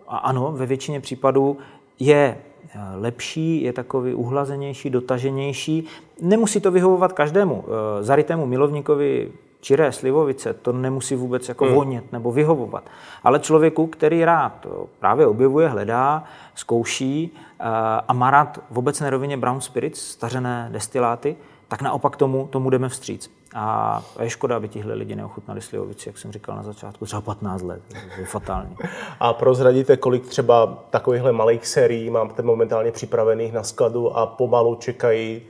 ano, 0.08 0.52
ve 0.52 0.65
většině 0.65 1.00
případů 1.00 1.58
je 2.00 2.38
eh, 2.38 2.80
lepší, 2.95 3.63
je 3.63 3.74
takový 3.74 4.13
uhlazenější, 4.13 4.89
dotaženější. 4.89 5.86
Nemusí 6.21 6.62
to 6.62 6.71
vyhovovat 6.71 7.13
každému. 7.13 7.65
Eh, 7.67 8.04
zarytému 8.04 8.45
milovníkovi 8.45 9.32
čiré 9.65 9.91
slivovice 9.91 10.54
to 10.54 10.71
nemusí 10.71 11.15
vůbec 11.15 11.49
jako 11.49 11.65
hmm. 11.65 11.75
vonět 11.75 12.12
nebo 12.12 12.32
vyhovovat. 12.32 12.84
Ale 13.23 13.39
člověku, 13.39 13.88
který 13.88 14.25
rád 14.25 14.67
právě 14.99 15.28
objevuje, 15.28 15.67
hledá, 15.67 16.23
zkouší 16.56 17.32
eh, 17.34 17.63
a 18.08 18.13
má 18.13 18.32
rád 18.32 18.60
v 18.69 18.78
obecné 18.78 19.10
rovině 19.10 19.38
brown 19.38 19.62
spirits, 19.62 20.01
stařené 20.01 20.69
destiláty, 20.71 21.36
tak 21.67 21.82
naopak 21.82 22.15
tomu, 22.15 22.47
tomu 22.47 22.69
jdeme 22.69 22.89
vstříc. 22.89 23.32
A 23.56 24.04
je 24.21 24.30
škoda, 24.30 24.56
aby 24.56 24.67
tihle 24.67 24.93
lidi 24.93 25.15
neochutnali 25.15 25.62
slivovici, 25.62 26.10
jak 26.10 26.17
jsem 26.17 26.32
říkal 26.32 26.56
na 26.56 26.63
začátku, 26.63 27.06
třeba 27.06 27.21
15 27.21 27.62
let. 27.62 27.82
To 27.89 28.21
je 28.21 28.25
fatální. 28.25 28.75
A 29.19 29.34
prozradíte, 29.34 29.97
kolik 29.97 30.28
třeba 30.28 30.84
takovýchhle 30.89 31.32
malých 31.32 31.67
sérií 31.67 32.10
máte 32.10 32.41
momentálně 32.41 32.91
připravených 32.91 33.54
na 33.54 33.63
skladu 33.63 34.17
a 34.17 34.25
pomalu 34.25 34.75
čekají, 34.75 35.41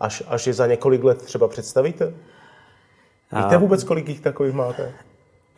až, 0.00 0.22
až 0.28 0.46
je 0.46 0.52
za 0.52 0.66
několik 0.66 1.04
let 1.04 1.22
třeba 1.22 1.48
představíte? 1.48 2.14
Víte 3.34 3.56
vůbec, 3.56 3.84
kolik 3.84 4.08
jich 4.08 4.20
takových 4.20 4.54
máte? 4.54 4.92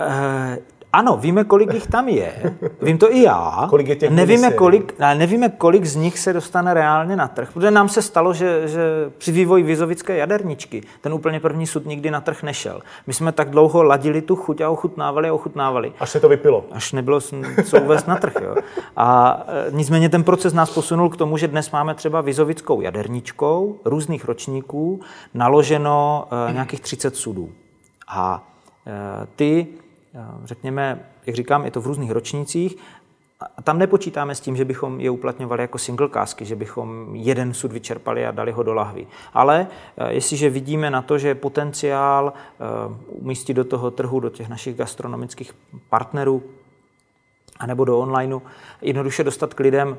Uh, 0.01 0.57
ano, 0.93 1.17
víme, 1.17 1.45
kolik 1.45 1.75
jich 1.75 1.87
tam 1.87 2.09
je. 2.09 2.55
Vím 2.83 2.99
to 2.99 3.15
i 3.15 3.23
já. 3.23 3.67
Kolik 3.71 3.89
je 3.89 3.97
těch 3.97 4.11
nevíme, 4.11 4.51
kolik, 4.51 4.99
nevíme, 4.99 5.49
kolik 5.49 5.85
z 5.85 5.97
nich 5.97 6.19
se 6.19 6.33
dostane 6.33 6.75
reálně 6.75 7.17
na 7.17 7.29
trh. 7.29 7.51
Protože 7.53 7.71
nám 7.71 7.89
se 7.89 8.03
stalo, 8.03 8.35
že, 8.35 8.69
že 8.69 8.81
při 9.19 9.33
vývoji 9.33 9.63
vizovické 9.63 10.17
jaderničky 10.17 10.83
ten 11.01 11.13
úplně 11.13 11.41
první 11.41 11.67
sud 11.67 11.87
nikdy 11.87 12.11
na 12.11 12.21
trh 12.21 12.43
nešel. 12.43 12.81
My 13.07 13.13
jsme 13.13 13.33
tak 13.33 13.51
dlouho 13.51 13.83
ladili 13.83 14.23
tu 14.23 14.37
chuť 14.37 14.61
a 14.61 14.71
ochutnávali 14.71 15.29
a 15.29 15.35
ochutnávali. 15.35 15.93
Až 16.01 16.11
se 16.11 16.21
to 16.21 16.29
vypilo. 16.29 16.65
Až 16.73 16.93
nebylo 16.93 17.21
co 17.65 17.81
uvést 17.81 18.09
na 18.09 18.17
trh. 18.17 18.35
Jo. 18.43 18.57
A 18.97 19.41
e, 19.49 19.71
nicméně 19.71 20.09
ten 20.09 20.25
proces 20.25 20.53
nás 20.53 20.71
posunul 20.71 21.11
k 21.11 21.17
tomu, 21.17 21.37
že 21.37 21.49
dnes 21.49 21.71
máme 21.71 21.95
třeba 21.95 22.21
vizovickou 22.21 22.81
jaderničkou 22.81 23.77
různých 23.85 24.25
ročníků 24.25 25.01
naloženo 25.35 26.29
e, 26.49 26.53
nějakých 26.53 26.81
30 26.81 27.17
sudů. 27.17 27.51
A 28.09 28.49
e, 28.87 29.27
ty 29.37 29.67
řekněme, 30.45 31.07
jak 31.27 31.37
říkám, 31.37 31.65
je 31.65 31.71
to 31.71 31.81
v 31.81 31.87
různých 31.87 32.11
ročnících, 32.11 32.77
a 33.57 33.63
tam 33.63 33.79
nepočítáme 33.79 34.35
s 34.35 34.41
tím, 34.41 34.57
že 34.57 34.65
bychom 34.65 35.01
je 35.01 35.11
uplatňovali 35.11 35.63
jako 35.63 35.79
single 35.79 36.09
kásky, 36.09 36.45
že 36.45 36.57
bychom 36.57 37.17
jeden 37.17 37.55
sud 37.55 37.73
vyčerpali 37.73 38.27
a 38.27 38.31
dali 38.31 38.53
ho 38.53 38.63
do 38.63 38.75
lahvy. 38.75 39.07
Ale 39.35 39.67
eh, 39.97 40.13
jestliže 40.13 40.51
vidíme 40.51 40.91
na 40.91 41.03
to, 41.03 41.19
že 41.19 41.29
je 41.29 41.35
potenciál 41.35 42.33
umístit 43.09 43.55
do 43.55 43.65
toho 43.65 43.91
trhu, 43.91 44.21
do 44.21 44.31
těch 44.31 44.49
našich 44.49 44.77
gastronomických 44.77 45.53
partnerů, 45.89 46.43
anebo 47.59 47.85
do 47.85 47.99
onlineu, 47.99 48.41
jednoduše 48.83 49.25
dostat 49.25 49.55
k 49.55 49.61
lidem 49.61 49.99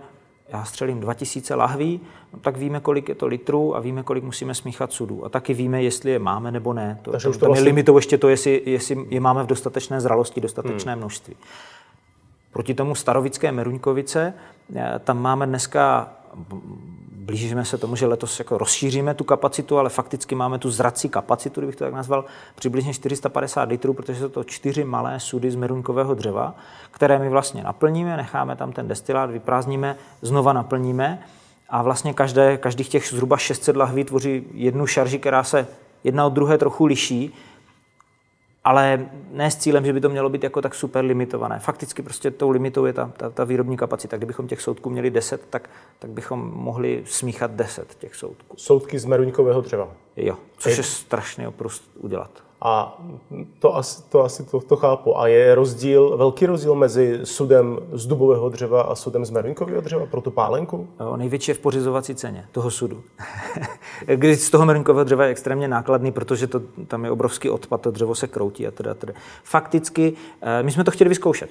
já 0.50 0.64
střelím 0.66 1.00
2000 1.00 1.56
lahví, 1.56 2.02
no 2.34 2.40
tak 2.40 2.58
víme, 2.58 2.80
kolik 2.80 3.10
je 3.10 3.16
to 3.16 3.28
litrů 3.28 3.76
a 3.76 3.80
víme, 3.80 4.04
kolik 4.04 4.24
musíme 4.24 4.56
smíchat 4.56 4.94
sudů. 4.94 5.26
A 5.26 5.30
taky 5.30 5.54
víme, 5.54 5.84
jestli 5.84 6.12
je 6.12 6.20
máme 6.20 6.52
nebo 6.52 6.74
ne. 6.74 7.00
To, 7.02 7.12
Takže 7.12 7.30
už 7.30 7.36
to 7.36 7.40
tam 7.40 7.48
vlastně... 7.48 7.62
je 7.62 7.66
limitou 7.66 7.98
ještě 7.98 8.18
to, 8.18 8.30
jestli, 8.30 8.62
jestli 8.66 9.06
je 9.10 9.20
máme 9.20 9.44
v 9.44 9.48
dostatečné 9.48 10.02
zralosti, 10.02 10.42
dostatečné 10.42 10.92
hmm. 10.92 11.00
množství. 11.00 11.36
Proti 12.52 12.74
tomu 12.74 12.96
starovické 12.96 13.52
Meruňkovice, 13.52 14.34
eh, 14.76 15.00
tam 15.04 15.22
máme 15.22 15.48
dneska 15.48 16.14
blížíme 17.28 17.66
se 17.66 17.78
tomu, 17.78 17.96
že 17.96 18.08
letos 18.08 18.40
jako 18.40 18.58
rozšíříme 18.58 19.14
tu 19.14 19.24
kapacitu, 19.24 19.78
ale 19.78 19.90
fakticky 19.90 20.36
máme 20.36 20.60
tu 20.60 20.72
zrací 20.72 21.10
kapacitu, 21.10 21.62
kdybych 21.62 21.76
to 21.76 21.84
tak 21.84 21.94
nazval, 21.94 22.26
přibližně 22.56 22.94
450 22.94 23.70
litrů, 23.70 23.94
protože 23.94 24.20
jsou 24.20 24.30
to 24.30 24.44
čtyři 24.44 24.84
malé 24.84 25.20
sudy 25.20 25.52
z 25.52 25.56
meruňkového 25.56 26.14
dřeva, 26.14 26.56
které 26.92 27.20
my 27.20 27.30
vlastně 27.30 27.64
naplníme, 27.64 28.18
necháme 28.18 28.56
tam 28.56 28.72
ten 28.72 28.88
destilát, 28.88 29.32
vyprázdníme, 29.32 29.96
znova 30.22 30.54
naplníme. 30.54 31.20
A 31.70 31.82
vlastně 31.82 32.14
každé, 32.14 32.58
každých 32.58 32.90
těch 32.90 33.08
zhruba 33.08 33.38
600 33.38 33.76
lahví 33.76 34.04
tvoří 34.04 34.44
jednu 34.54 34.88
šarži, 34.88 35.20
která 35.20 35.44
se 35.44 35.68
jedna 36.04 36.26
od 36.26 36.34
druhé 36.34 36.58
trochu 36.58 36.86
liší, 36.86 37.34
ale 38.68 39.10
ne 39.32 39.52
s 39.52 39.56
cílem, 39.56 39.86
že 39.86 39.94
by 39.94 40.02
to 40.02 40.10
mělo 40.10 40.30
být 40.30 40.44
jako 40.44 40.62
tak 40.62 40.76
super 40.76 41.06
limitované. 41.06 41.60
Fakticky 41.60 42.02
prostě 42.02 42.32
tou 42.32 42.50
limitou 42.50 42.86
je 42.86 42.94
ta, 42.94 43.12
ta, 43.18 43.30
ta 43.30 43.44
výrobní 43.44 43.78
kapacita. 43.78 44.18
Kdybychom 44.18 44.48
těch 44.48 44.62
soudků 44.62 44.90
měli 44.90 45.10
10, 45.10 45.48
tak, 45.50 45.70
tak 46.00 46.12
bychom 46.12 46.52
mohli 46.54 47.04
smíchat 47.06 47.52
10 47.52 47.96
těch 47.96 48.16
soudků. 48.16 48.58
Soudky 48.60 49.00
z 49.00 49.06
meruňkového 49.06 49.62
dřeva? 49.62 49.92
Jo, 50.16 50.38
což 50.58 50.72
je, 50.72 50.80
je 50.80 50.84
strašný 50.84 51.48
oprust 51.48 51.92
udělat. 52.00 52.47
A 52.62 53.02
to 53.60 53.76
asi, 53.76 54.04
to, 54.10 54.24
asi 54.24 54.44
to, 54.44 54.60
to 54.60 54.76
chápu. 54.76 55.20
A 55.20 55.28
je 55.28 55.56
rozdíl, 55.56 56.18
velký 56.18 56.46
rozdíl 56.46 56.76
mezi 56.76 57.20
sudem 57.24 57.80
z 57.92 58.06
dubového 58.08 58.50
dřeva 58.50 58.82
a 58.82 58.96
sudem 58.96 59.26
z 59.26 59.30
meruňkového 59.30 59.82
dřeva 59.82 60.06
pro 60.06 60.22
tu 60.22 60.32
pálenku? 60.32 60.88
Jo, 61.00 61.18
největší 61.18 61.52
je 61.52 61.56
v 61.56 61.60
pořizovací 61.60 62.16
ceně 62.16 62.46
toho 62.52 62.72
sudu. 62.72 63.04
Když 64.16 64.40
z 64.40 64.50
toho 64.50 64.66
meruňkového 64.66 65.04
dřeva 65.04 65.26
je 65.26 65.32
extrémně 65.32 65.68
nákladný, 65.68 66.12
protože 66.12 66.48
to, 66.48 66.62
tam 66.88 67.06
je 67.06 67.12
obrovský 67.12 67.50
odpad, 67.50 67.82
to 67.82 67.92
dřevo 67.92 68.16
se 68.16 68.28
kroutí 68.28 68.68
a 68.68 68.72
teda, 68.72 68.94
teda. 68.94 69.14
Fakticky, 69.44 70.14
eh, 70.42 70.64
my 70.64 70.72
jsme 70.72 70.84
to 70.84 70.92
chtěli 70.92 71.10
vyzkoušet. 71.10 71.50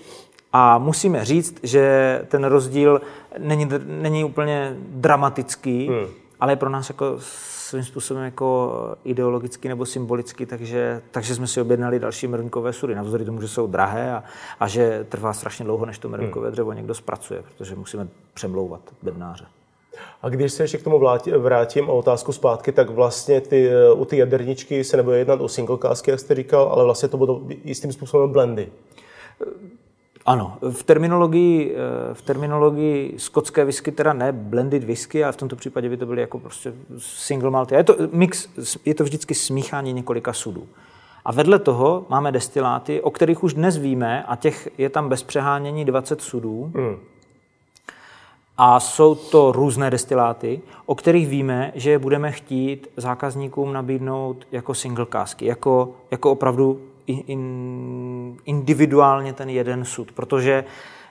A 0.53 0.79
musíme 0.79 1.25
říct, 1.25 1.61
že 1.63 2.21
ten 2.29 2.45
rozdíl 2.45 3.01
není, 3.39 3.69
není 3.87 4.25
úplně 4.25 4.77
dramatický, 4.79 5.89
hmm. 5.89 6.07
ale 6.41 6.53
je 6.53 6.57
pro 6.57 6.71
nás 6.71 6.89
jako 6.89 7.19
svým 7.67 7.85
způsobem 7.85 8.23
jako 8.23 8.73
ideologicky 9.05 9.69
nebo 9.69 9.87
symbolicky, 9.87 10.47
takže, 10.47 11.03
takže 11.11 11.35
jsme 11.35 11.47
si 11.47 11.61
objednali 11.61 11.99
další 11.99 12.27
meruňkové 12.27 12.73
sudy, 12.73 12.95
navzdory 12.95 13.25
tomu, 13.25 13.41
že 13.41 13.49
jsou 13.49 13.67
drahé 13.67 14.13
a, 14.13 14.25
a 14.61 14.69
že 14.69 15.07
trvá 15.09 15.33
strašně 15.33 15.65
dlouho, 15.65 15.87
než 15.87 15.99
to 15.99 16.09
meruňkové 16.09 16.47
hmm. 16.47 16.53
dřevo 16.53 16.73
někdo 16.73 16.95
zpracuje, 16.95 17.43
protože 17.43 17.75
musíme 17.75 18.09
přemlouvat 18.35 18.81
bednáře. 19.03 19.47
A 20.23 20.29
když 20.29 20.53
se 20.53 20.63
ještě 20.63 20.79
k 20.79 20.83
tomu 20.83 21.01
vrátím 21.39 21.89
o 21.89 21.97
otázku 21.97 22.33
zpátky, 22.33 22.73
tak 22.73 22.91
vlastně 22.91 23.41
ty, 23.41 23.71
u 23.95 24.05
ty 24.05 24.17
jaderničky 24.17 24.85
se 24.85 24.97
nebude 24.97 25.19
jednat 25.19 25.41
o 25.41 25.49
single 25.49 25.79
kásky, 25.79 26.11
jak 26.11 26.21
jste 26.21 26.35
říkal, 26.35 26.69
ale 26.73 26.85
vlastně 26.85 27.09
to 27.09 27.17
budou 27.17 27.49
jistým 27.65 27.93
způsobem 27.93 28.33
blendy. 28.33 28.69
Ano, 30.27 30.59
v 30.71 30.83
terminologii, 30.83 31.75
eh, 31.75 32.15
v 32.15 32.23
terminologii 32.23 33.15
skotské 33.17 33.65
whisky 33.65 33.93
teda 33.93 34.13
ne 34.13 34.33
blended 34.33 34.85
whisky, 34.85 35.25
ale 35.25 35.33
v 35.33 35.37
tomto 35.37 35.57
případě 35.57 35.89
by 35.89 35.97
to 35.97 36.07
byly 36.07 36.21
jako 36.21 36.39
prostě 36.39 36.73
single 36.99 37.51
malt. 37.51 37.73
Je 37.73 37.85
to 37.85 37.97
mix, 38.13 38.49
je 38.85 38.95
to 38.95 39.05
vždycky 39.05 39.35
smíchání 39.35 39.93
několika 39.93 40.33
sudů. 40.33 40.67
A 41.25 41.33
vedle 41.33 41.59
toho 41.59 42.07
máme 42.09 42.33
destiláty, 42.33 43.01
o 43.01 43.11
kterých 43.11 43.45
už 43.45 43.55
dnes 43.55 43.77
víme, 43.77 44.23
a 44.23 44.37
těch 44.37 44.69
je 44.79 44.91
tam 44.91 45.09
bez 45.09 45.23
přehánění 45.23 45.85
20 45.85 46.21
sudů. 46.21 46.73
Hmm. 46.75 46.97
A 48.59 48.81
jsou 48.81 49.15
to 49.15 49.53
různé 49.53 49.91
destiláty, 49.91 50.61
o 50.87 50.95
kterých 50.95 51.29
víme, 51.29 51.73
že 51.75 51.91
je 51.91 51.99
budeme 51.99 52.33
chtít 52.33 52.89
zákazníkům 52.97 53.73
nabídnout 53.73 54.47
jako 54.53 54.75
single 54.75 55.07
kásky, 55.07 55.47
jako, 55.47 55.95
jako 56.11 56.31
opravdu 56.31 56.81
in, 57.07 58.37
individuálně 58.45 59.33
ten 59.33 59.49
jeden 59.49 59.85
sud, 59.85 60.13
protože, 60.13 60.65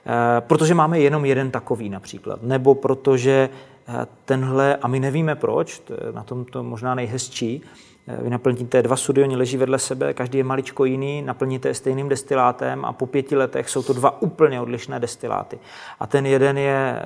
eh, 0.06 0.40
protože 0.40 0.74
máme 0.74 1.00
jenom 1.00 1.24
jeden 1.24 1.50
takový 1.50 1.88
například, 1.88 2.42
nebo 2.42 2.74
protože 2.74 3.48
eh, 3.88 4.06
tenhle, 4.24 4.76
a 4.76 4.88
my 4.88 5.00
nevíme 5.00 5.34
proč, 5.34 5.78
to 5.78 5.92
je 5.92 6.12
na 6.12 6.22
tom 6.22 6.44
to 6.44 6.62
možná 6.62 6.94
nejhezčí, 6.94 7.62
eh, 8.08 8.22
vy 8.22 8.30
naplníte 8.30 8.82
dva 8.82 8.96
sudy, 8.96 9.22
oni 9.22 9.36
leží 9.36 9.56
vedle 9.56 9.78
sebe, 9.78 10.14
každý 10.14 10.38
je 10.38 10.44
maličko 10.44 10.84
jiný, 10.84 11.22
naplníte 11.22 11.68
je 11.68 11.74
stejným 11.74 12.08
destilátem 12.08 12.84
a 12.84 12.92
po 12.92 13.06
pěti 13.06 13.36
letech 13.36 13.70
jsou 13.70 13.82
to 13.82 13.92
dva 13.92 14.22
úplně 14.22 14.60
odlišné 14.60 15.00
destiláty. 15.00 15.58
A 16.00 16.06
ten 16.06 16.26
jeden 16.26 16.58
je 16.58 17.02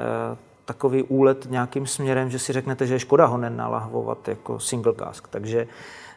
takový 0.64 1.02
úlet 1.02 1.46
nějakým 1.50 1.86
směrem, 1.86 2.30
že 2.30 2.38
si 2.38 2.52
řeknete, 2.52 2.86
že 2.86 2.94
je 2.94 2.98
škoda 2.98 3.26
ho 3.26 3.36
nenalahvovat 3.36 4.28
jako 4.28 4.60
single 4.60 4.94
cask. 4.94 5.28
Takže, 5.28 5.66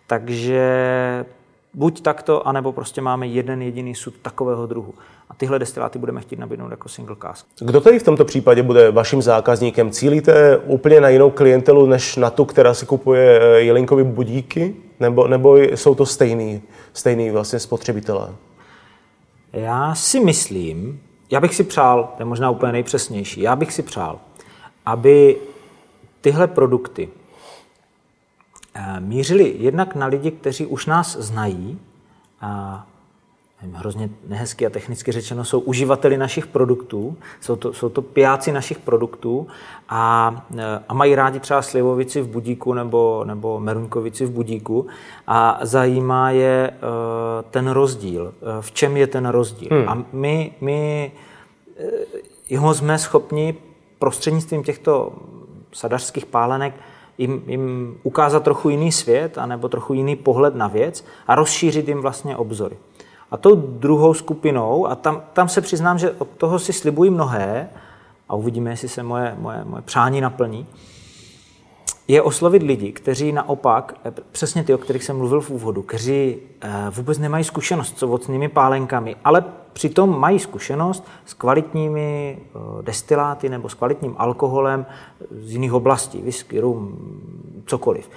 takže 0.08 0.62
buď 1.74 2.02
takto, 2.02 2.48
anebo 2.48 2.72
prostě 2.72 3.02
máme 3.02 3.28
jeden 3.28 3.62
jediný 3.62 3.96
sud 3.96 4.14
takového 4.22 4.68
druhu. 4.68 4.94
A 5.30 5.34
tyhle 5.34 5.60
destiláty 5.60 6.00
budeme 6.00 6.22
chtít 6.22 6.40
nabídnout 6.40 6.72
jako 6.72 6.90
single 6.90 7.16
cask. 7.22 7.46
Kdo 7.60 7.82
tady 7.82 8.00
v 8.00 8.04
tomto 8.04 8.26
případě 8.26 8.64
bude 8.64 8.92
vaším 8.92 9.22
zákazníkem? 9.22 9.92
Cílíte 9.92 10.58
úplně 10.58 11.02
na 11.02 11.10
jinou 11.10 11.30
klientelu, 11.30 11.86
než 11.86 12.16
na 12.16 12.30
tu, 12.30 12.46
která 12.46 12.74
si 12.74 12.86
kupuje 12.86 13.40
eh, 13.42 13.62
jelinkový 13.62 14.04
budíky? 14.04 14.76
Nebo, 15.00 15.28
nebo 15.28 15.58
jsou 15.58 15.96
to 15.96 16.06
stejný, 16.06 16.62
stejný 16.94 17.32
vlastně 17.32 17.60
spotřebitelé? 17.60 18.30
Já 19.54 19.96
si 19.96 20.20
myslím, 20.20 21.02
já 21.32 21.42
bych 21.42 21.56
si 21.56 21.64
přál, 21.64 22.14
to 22.18 22.22
je 22.22 22.26
možná 22.26 22.50
úplně 22.50 22.72
nejpřesnější, 22.72 23.42
já 23.42 23.56
bych 23.56 23.74
si 23.74 23.84
přál, 23.84 24.20
aby 24.86 25.38
tyhle 26.22 26.48
produkty 26.48 27.10
mířily 29.00 29.56
jednak 29.58 29.96
na 29.96 30.06
lidi, 30.06 30.32
kteří 30.32 30.66
už 30.66 30.86
nás 30.86 31.18
znají, 31.18 31.80
a 32.42 32.86
hrozně 33.74 34.10
nehezky 34.28 34.66
a 34.66 34.70
technicky 34.70 35.12
řečeno, 35.12 35.46
jsou 35.46 35.60
uživateli 35.60 36.18
našich 36.18 36.48
produktů, 36.48 37.18
jsou 37.42 37.56
to, 37.56 37.74
jsou 37.74 37.90
to 37.90 38.02
pijáci 38.02 38.52
našich 38.52 38.80
produktů 38.80 39.48
a, 39.90 40.46
eh, 40.58 40.80
a 40.90 40.94
mají 40.94 41.16
rádi 41.16 41.40
třeba 41.40 41.62
slivovici 41.62 42.22
v 42.22 42.28
budíku 42.28 42.74
nebo, 42.74 43.24
nebo 43.26 43.60
meruňkovici 43.60 44.26
v 44.26 44.32
budíku 44.32 44.88
a 45.28 45.60
zajímá 45.62 46.32
je 46.32 46.72
uh, 46.72 47.50
ten 47.52 47.68
rozdíl. 47.68 48.24
Uh, 48.24 48.62
v 48.62 48.72
čem 48.72 48.98
je 48.98 49.08
ten 49.08 49.26
rozdíl? 49.26 49.70
Hmm. 49.72 49.90
A 49.90 50.06
my, 50.12 50.52
my 50.62 51.12
uh, 52.52 52.60
ho 52.60 52.74
jsme 52.74 53.00
schopni 53.00 53.56
prostřednictvím 54.00 54.64
těchto 54.64 55.14
sadařských 55.74 56.26
pálenek 56.26 56.74
jim, 57.18 57.44
jim 57.48 57.96
ukázat 58.04 58.44
trochu 58.44 58.70
jiný 58.70 58.92
svět 58.92 59.38
anebo 59.38 59.70
trochu 59.70 59.94
jiný 59.94 60.16
pohled 60.16 60.56
na 60.56 60.68
věc 60.68 61.06
a 61.28 61.36
rozšířit 61.36 61.88
jim 61.88 62.02
vlastně 62.02 62.38
obzory. 62.38 62.78
A 63.32 63.38
tou 63.38 63.56
druhou 63.56 64.14
skupinou, 64.14 64.88
a 64.88 64.96
tam, 64.96 65.22
tam 65.34 65.50
se 65.50 65.62
přiznám, 65.62 65.98
že 65.98 66.12
od 66.12 66.30
toho 66.30 66.60
si 66.60 66.74
slibuji 66.74 67.10
mnohé, 67.10 67.70
a 68.30 68.36
uvidíme, 68.36 68.70
jestli 68.70 68.90
se 68.90 69.04
moje, 69.04 69.36
moje, 69.40 69.64
moje 69.66 69.82
přání 69.82 70.22
naplní, 70.22 70.68
je 72.08 72.22
oslovit 72.22 72.64
lidi, 72.64 72.92
kteří 72.92 73.32
naopak, 73.32 73.94
eh, 74.06 74.12
přesně 74.32 74.64
ty, 74.64 74.74
o 74.74 74.78
kterých 74.78 75.04
jsem 75.04 75.18
mluvil 75.18 75.42
v 75.42 75.50
úvodu, 75.50 75.82
kteří 75.82 76.38
eh, 76.62 76.70
vůbec 76.90 77.20
nemají 77.20 77.44
zkušenost 77.44 78.00
s 78.00 78.04
ovocnými 78.04 78.50
pálenkami, 78.50 79.16
ale 79.24 79.44
přitom 79.74 80.20
mají 80.20 80.40
zkušenost 80.40 81.08
s 81.26 81.34
kvalitními 81.34 82.38
eh, 82.40 82.60
destiláty 82.82 83.50
nebo 83.50 83.70
s 83.70 83.74
kvalitním 83.74 84.16
alkoholem 84.18 84.86
z 85.32 85.52
jiných 85.52 85.74
oblastí, 85.74 86.22
whisky, 86.22 86.60
rum, 86.60 86.98
cokoliv. 87.66 88.10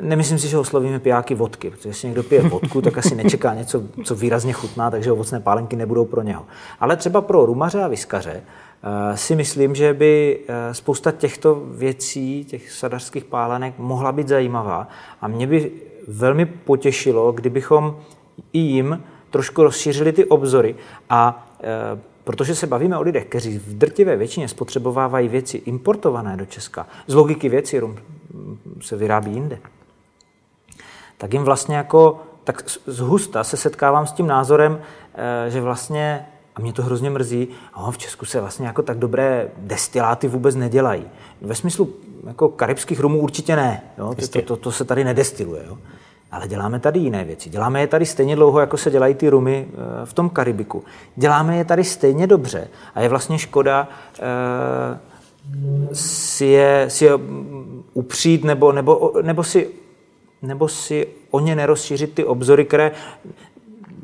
Nemyslím 0.00 0.38
si, 0.38 0.48
že 0.48 0.58
oslovíme 0.58 0.98
pijáky 0.98 1.34
vodky, 1.34 1.70
protože 1.70 1.88
jestli 1.88 2.08
někdo 2.08 2.22
pije 2.22 2.42
vodku, 2.42 2.82
tak 2.82 2.98
asi 2.98 3.14
nečeká 3.14 3.54
něco, 3.54 3.82
co 4.04 4.14
výrazně 4.14 4.52
chutná, 4.52 4.90
takže 4.90 5.12
ovocné 5.12 5.40
pálenky 5.40 5.76
nebudou 5.76 6.04
pro 6.04 6.22
něho. 6.22 6.46
Ale 6.80 6.96
třeba 6.96 7.20
pro 7.20 7.46
rumaře 7.46 7.82
a 7.82 7.88
viskaře 7.88 8.42
Eh, 8.42 8.65
si 9.14 9.36
myslím, 9.36 9.74
že 9.74 9.94
by 9.94 10.38
eh, 10.48 10.74
spousta 10.74 11.12
těchto 11.12 11.62
věcí, 11.70 12.44
těch 12.44 12.70
sadařských 12.72 13.24
pálenek, 13.24 13.74
mohla 13.78 14.12
být 14.12 14.28
zajímavá. 14.28 14.88
A 15.20 15.28
mě 15.28 15.46
by 15.46 15.72
velmi 16.08 16.46
potěšilo, 16.46 17.32
kdybychom 17.32 18.00
i 18.52 18.58
jim 18.58 19.02
trošku 19.30 19.62
rozšířili 19.62 20.12
ty 20.12 20.24
obzory 20.24 20.76
a 21.10 21.48
eh, 21.62 21.98
protože 22.24 22.54
se 22.54 22.66
bavíme 22.66 22.98
o 22.98 23.02
lidech, 23.02 23.24
kteří 23.24 23.58
v 23.58 23.78
drtivé 23.78 24.16
většině 24.16 24.48
spotřebovávají 24.48 25.28
věci 25.28 25.56
importované 25.56 26.36
do 26.36 26.46
Česka, 26.46 26.86
z 27.06 27.14
logiky 27.14 27.48
věci 27.48 27.78
rum 27.78 27.96
se 28.80 28.96
vyrábí 28.96 29.32
jinde, 29.32 29.58
tak 31.18 31.32
jim 31.32 31.42
vlastně 31.42 31.76
jako, 31.76 32.22
tak 32.44 32.62
z 32.86 32.98
husta 32.98 33.44
se 33.44 33.56
setkávám 33.56 34.06
s 34.06 34.12
tím 34.12 34.26
názorem, 34.26 34.80
že 35.48 35.60
vlastně 35.60 36.26
a 36.56 36.60
mě 36.60 36.72
to 36.72 36.82
hrozně 36.82 37.10
mrzí, 37.10 37.48
oh, 37.76 37.90
v 37.90 37.98
Česku 37.98 38.24
se 38.24 38.40
vlastně 38.40 38.66
jako 38.66 38.82
tak 38.82 38.98
dobré 38.98 39.48
destiláty 39.56 40.28
vůbec 40.28 40.54
nedělají. 40.54 41.04
Ve 41.40 41.54
smyslu 41.54 41.88
jako 42.26 42.48
karibských 42.48 43.00
rumů 43.00 43.20
určitě 43.20 43.56
ne, 43.56 43.82
jo? 43.98 44.14
To, 44.32 44.42
to, 44.42 44.56
to, 44.56 44.72
se 44.72 44.84
tady 44.84 45.04
nedestiluje. 45.04 45.62
Jo? 45.66 45.78
Ale 46.30 46.48
děláme 46.48 46.80
tady 46.80 47.00
jiné 47.00 47.24
věci. 47.24 47.50
Děláme 47.50 47.80
je 47.80 47.86
tady 47.86 48.06
stejně 48.06 48.36
dlouho, 48.36 48.60
jako 48.60 48.76
se 48.76 48.90
dělají 48.90 49.14
ty 49.14 49.28
rumy 49.28 49.68
eh, 49.68 50.06
v 50.06 50.12
tom 50.12 50.30
Karibiku. 50.30 50.84
Děláme 51.16 51.56
je 51.56 51.64
tady 51.64 51.84
stejně 51.84 52.26
dobře 52.26 52.68
a 52.94 53.00
je 53.00 53.08
vlastně 53.08 53.38
škoda 53.38 53.88
eh, 54.18 54.98
si, 55.92 56.44
je, 56.44 56.86
si 56.88 57.04
je 57.04 57.12
upřít 57.94 58.44
nebo, 58.44 58.72
nebo, 58.72 59.12
nebo, 59.22 59.44
si, 59.44 59.68
nebo 60.42 60.68
si 60.68 61.08
o 61.30 61.40
ně 61.40 61.56
nerozšířit 61.56 62.14
ty 62.14 62.24
obzory, 62.24 62.64
které 62.64 62.92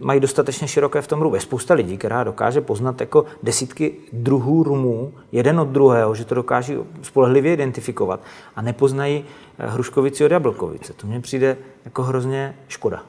mají 0.02 0.20
dostatečně 0.20 0.68
široké 0.68 1.02
v 1.02 1.06
tom 1.06 1.22
rumu. 1.22 1.34
Je 1.34 1.40
spousta 1.40 1.74
lidí, 1.74 1.98
která 1.98 2.24
dokáže 2.24 2.60
poznat 2.60 3.00
jako 3.00 3.24
desítky 3.42 3.94
druhů 4.12 4.62
rumů 4.62 5.12
jeden 5.32 5.60
od 5.60 5.68
druhého, 5.68 6.14
že 6.14 6.24
to 6.24 6.34
dokáží 6.34 6.76
spolehlivě 7.02 7.52
identifikovat 7.52 8.20
a 8.56 8.62
nepoznají 8.62 9.24
eh, 9.58 9.66
hruškovici 9.66 10.24
od 10.24 10.32
jablkovice. 10.32 10.92
To 10.92 11.06
mně 11.06 11.20
přijde 11.20 11.56
jako 11.84 12.02
hrozně 12.02 12.56
škoda. 12.68 13.02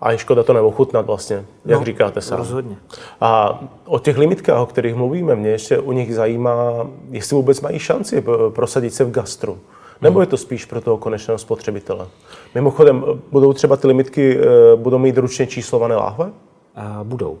A 0.00 0.12
je 0.12 0.18
škoda 0.18 0.42
to 0.42 0.52
neochutnat 0.52 1.06
vlastně, 1.06 1.44
jak 1.64 1.78
no, 1.78 1.84
říkáte 1.84 2.20
sám. 2.20 2.38
Rozhodně. 2.38 2.76
A 3.20 3.62
o 3.84 3.98
těch 3.98 4.18
limitkách, 4.18 4.60
o 4.60 4.66
kterých 4.66 4.94
mluvíme, 4.94 5.36
mě 5.36 5.50
ještě 5.50 5.78
u 5.78 5.92
nich 5.92 6.14
zajímá, 6.14 6.86
jestli 7.10 7.36
vůbec 7.36 7.60
mají 7.60 7.78
šanci 7.78 8.24
prosadit 8.48 8.94
se 8.94 9.04
v 9.04 9.10
gastru. 9.10 9.58
Nebo 10.00 10.20
je 10.20 10.26
to 10.26 10.36
spíš 10.36 10.64
pro 10.64 10.80
toho 10.80 10.98
konečného 10.98 11.38
spotřebitele? 11.38 12.06
Mimochodem, 12.54 13.04
budou 13.30 13.52
třeba 13.52 13.76
ty 13.76 13.86
limitky, 13.86 14.38
eh, 14.38 14.76
budou 14.76 14.98
mít 14.98 15.18
ručně 15.18 15.46
číslované 15.46 15.96
láhve? 15.96 16.24
Uh, 16.26 17.02
budou. 17.02 17.38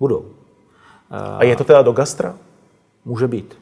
Budou. 0.00 0.18
Uh, 0.18 0.26
A 1.38 1.44
je 1.44 1.56
to 1.56 1.64
teda 1.64 1.82
do 1.82 1.92
gastra? 1.92 2.34
Může 3.04 3.28
být. 3.28 3.58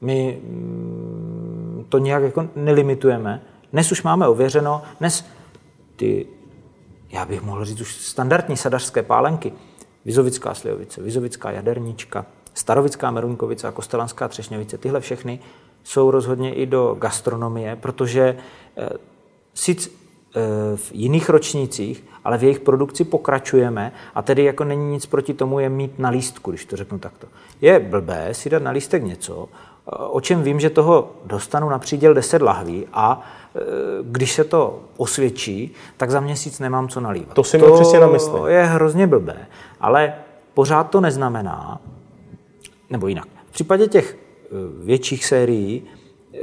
My 0.00 0.40
mm, 0.42 1.86
to 1.88 1.98
nějak 1.98 2.22
jako 2.22 2.48
nelimitujeme. 2.56 3.42
Dnes 3.72 3.92
už 3.92 4.02
máme 4.02 4.28
ověřeno, 4.28 4.82
dnes 5.00 5.24
ty, 5.96 6.26
já 7.10 7.24
bych 7.24 7.42
mohl 7.42 7.64
říct 7.64 7.80
už 7.80 7.94
standardní 7.94 8.56
sadařské 8.56 9.02
pálenky, 9.02 9.52
Vizovická 10.04 10.54
slivovice, 10.54 11.02
Vizovická 11.02 11.50
jadernička, 11.50 12.26
Starovická 12.54 13.10
meruňkovice 13.10 13.68
a 13.68 13.72
Kostelanská 13.72 14.28
třešňovice, 14.28 14.78
tyhle 14.78 15.00
všechny 15.00 15.40
jsou 15.84 16.10
rozhodně 16.10 16.54
i 16.54 16.66
do 16.66 16.96
gastronomie, 16.98 17.76
protože 17.76 18.36
eh, 18.76 18.88
sice 19.54 19.90
eh, 19.90 20.40
v 20.76 20.92
jiných 20.92 21.28
ročnících, 21.28 22.04
ale 22.24 22.38
v 22.38 22.42
jejich 22.42 22.60
produkci 22.60 23.04
pokračujeme 23.04 23.92
a 24.14 24.22
tedy 24.22 24.44
jako 24.44 24.64
není 24.64 24.90
nic 24.90 25.06
proti 25.06 25.34
tomu 25.34 25.60
je 25.60 25.68
mít 25.68 25.98
na 25.98 26.08
lístku, 26.08 26.50
když 26.50 26.64
to 26.64 26.76
řeknu 26.76 26.98
takto. 26.98 27.26
Je 27.60 27.78
blbé 27.78 28.34
si 28.34 28.50
dát 28.50 28.62
na 28.62 28.70
lístek 28.70 29.02
něco, 29.04 29.48
eh, 29.48 29.96
o 29.96 30.20
čem 30.20 30.42
vím, 30.42 30.60
že 30.60 30.70
toho 30.70 31.10
dostanu 31.24 31.68
na 31.68 31.78
příděl 31.78 32.14
10 32.14 32.42
lahví 32.42 32.86
a 32.92 33.22
když 34.02 34.32
se 34.32 34.44
to 34.44 34.80
osvědčí, 34.96 35.74
tak 35.96 36.10
za 36.10 36.20
měsíc 36.20 36.58
nemám 36.58 36.88
co 36.88 37.00
nalívat. 37.00 37.34
To 37.34 37.44
si 37.44 37.58
měl 37.58 37.74
přesně 37.74 38.00
na 38.00 38.06
mysli. 38.06 38.30
To 38.30 38.46
je 38.46 38.64
hrozně 38.64 39.06
blbé, 39.06 39.46
ale 39.80 40.14
pořád 40.54 40.84
to 40.84 41.00
neznamená, 41.00 41.80
nebo 42.90 43.08
jinak. 43.08 43.26
V 43.50 43.52
případě 43.52 43.86
těch 43.86 44.16
větších 44.84 45.24
sérií, 45.24 45.82
eh, 46.34 46.38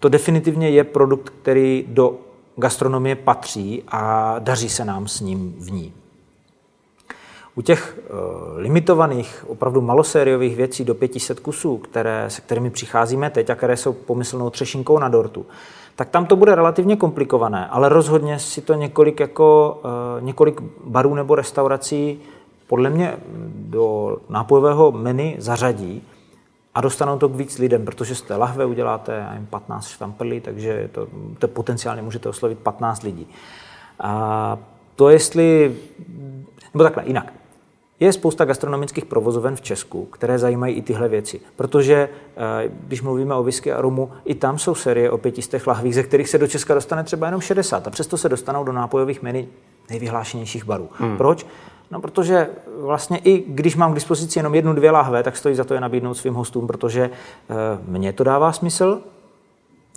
to 0.00 0.08
definitivně 0.08 0.70
je 0.70 0.84
produkt, 0.84 1.32
který 1.42 1.84
do 1.88 2.14
gastronomie 2.56 3.16
patří 3.16 3.82
a 3.88 4.34
daří 4.38 4.68
se 4.68 4.84
nám 4.84 5.08
s 5.08 5.20
ním 5.20 5.54
v 5.58 5.72
ní. 5.72 5.92
U 7.54 7.62
těch 7.62 7.98
uh, 7.98 8.58
limitovaných, 8.58 9.44
opravdu 9.48 9.80
malosériových 9.80 10.56
věcí 10.56 10.84
do 10.84 10.94
500 10.94 11.40
kusů, 11.40 11.78
které, 11.78 12.24
se 12.30 12.40
kterými 12.40 12.70
přicházíme 12.70 13.30
teď 13.30 13.50
a 13.50 13.54
které 13.54 13.76
jsou 13.76 13.92
pomyslnou 13.92 14.50
třešinkou 14.50 14.98
na 14.98 15.08
dortu, 15.08 15.46
tak 15.96 16.08
tam 16.08 16.26
to 16.26 16.36
bude 16.36 16.54
relativně 16.54 16.96
komplikované, 16.96 17.66
ale 17.66 17.88
rozhodně 17.88 18.38
si 18.38 18.60
to 18.60 18.74
několik, 18.74 19.20
jako, 19.20 19.80
několik 20.20 20.60
barů 20.84 21.14
nebo 21.14 21.34
restaurací 21.34 22.20
podle 22.66 22.90
mě 22.90 23.16
do 23.54 24.16
nápojového 24.28 24.92
menu 24.92 25.34
zařadí 25.38 26.02
a 26.74 26.80
dostanou 26.80 27.18
to 27.18 27.28
k 27.28 27.34
víc 27.34 27.58
lidem, 27.58 27.84
protože 27.84 28.14
z 28.14 28.22
té 28.22 28.36
lahve 28.36 28.66
uděláte 28.66 29.12
já 29.12 29.38
15 29.50 29.88
štamprlí, 29.88 30.40
takže 30.40 30.88
to, 30.92 31.08
to 31.38 31.48
potenciálně 31.48 32.02
můžete 32.02 32.28
oslovit 32.28 32.58
15 32.58 33.02
lidí. 33.02 33.26
A 34.00 34.58
to 34.96 35.08
jestli, 35.08 35.76
nebo 36.74 36.84
takhle, 36.84 37.02
jinak. 37.06 37.32
Je 38.00 38.12
spousta 38.12 38.44
gastronomických 38.44 39.04
provozoven 39.04 39.56
v 39.56 39.60
Česku, 39.60 40.04
které 40.04 40.38
zajímají 40.38 40.74
i 40.74 40.82
tyhle 40.82 41.08
věci, 41.08 41.40
protože 41.56 42.08
eh, 42.36 42.70
když 42.86 43.02
mluvíme 43.02 43.34
o 43.34 43.42
whisky 43.42 43.72
a 43.72 43.80
rumu, 43.80 44.10
i 44.24 44.34
tam 44.34 44.58
jsou 44.58 44.74
série 44.74 45.10
o 45.10 45.18
pětistech 45.18 45.66
lahvích, 45.66 45.94
ze 45.94 46.02
kterých 46.02 46.28
se 46.28 46.38
do 46.38 46.46
Česka 46.46 46.74
dostane 46.74 47.04
třeba 47.04 47.26
jenom 47.26 47.40
60 47.40 47.86
a 47.86 47.90
přesto 47.90 48.16
se 48.16 48.28
dostanou 48.28 48.64
do 48.64 48.72
nápojových 48.72 49.22
menu 49.22 49.46
nejvyhlášenějších 49.90 50.64
barů. 50.64 50.88
Hmm. 50.92 51.16
Proč? 51.16 51.46
No, 51.90 52.00
protože 52.00 52.48
vlastně 52.80 53.18
i 53.18 53.44
když 53.48 53.76
mám 53.76 53.92
k 53.92 53.94
dispozici 53.94 54.38
jenom 54.38 54.54
jednu, 54.54 54.72
dvě 54.72 54.90
lahve, 54.90 55.22
tak 55.22 55.36
stojí 55.36 55.54
za 55.54 55.64
to 55.64 55.74
je 55.74 55.80
nabídnout 55.80 56.14
svým 56.14 56.34
hostům, 56.34 56.66
protože 56.66 57.02
e, 57.02 57.10
mně 57.86 58.12
to 58.12 58.24
dává 58.24 58.52
smysl, 58.52 59.00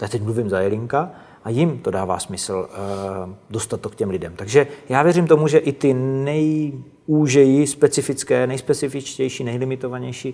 já 0.01 0.07
teď 0.07 0.21
mluvím 0.21 0.49
za 0.49 0.59
Jelinka, 0.59 1.11
a 1.43 1.49
jim 1.49 1.79
to 1.79 1.91
dává 1.91 2.19
smysl 2.19 2.69
uh, 2.69 3.33
dostat 3.49 3.81
to 3.81 3.89
k 3.89 3.95
těm 3.95 4.09
lidem. 4.09 4.33
Takže 4.35 4.67
já 4.89 5.03
věřím 5.03 5.27
tomu, 5.27 5.47
že 5.47 5.57
i 5.57 5.71
ty 5.71 5.93
nejúžeji 5.93 7.67
specifické, 7.67 8.47
nejspecifičtější, 8.47 9.43
nejlimitovanější 9.43 10.33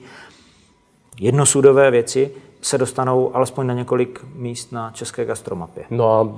jednosudové 1.19 1.91
věci 1.91 2.31
se 2.61 2.77
dostanou 2.77 3.35
alespoň 3.35 3.67
na 3.67 3.73
několik 3.73 4.25
míst 4.35 4.71
na 4.71 4.91
české 4.91 5.25
gastromapě. 5.25 5.83
No 5.89 6.13
a 6.13 6.29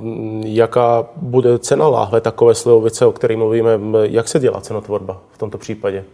jaká 0.46 1.06
bude 1.16 1.60
cena 1.60 1.88
láhve 1.88 2.22
takové 2.22 2.56
slivovice, 2.56 3.06
o 3.06 3.12
které 3.12 3.38
mluvíme? 3.38 3.72
Jak 4.02 4.28
se 4.28 4.40
dělá 4.40 4.62
cenotvorba 4.62 5.22
v 5.32 5.38
tomto 5.38 5.58
případě? 5.58 6.06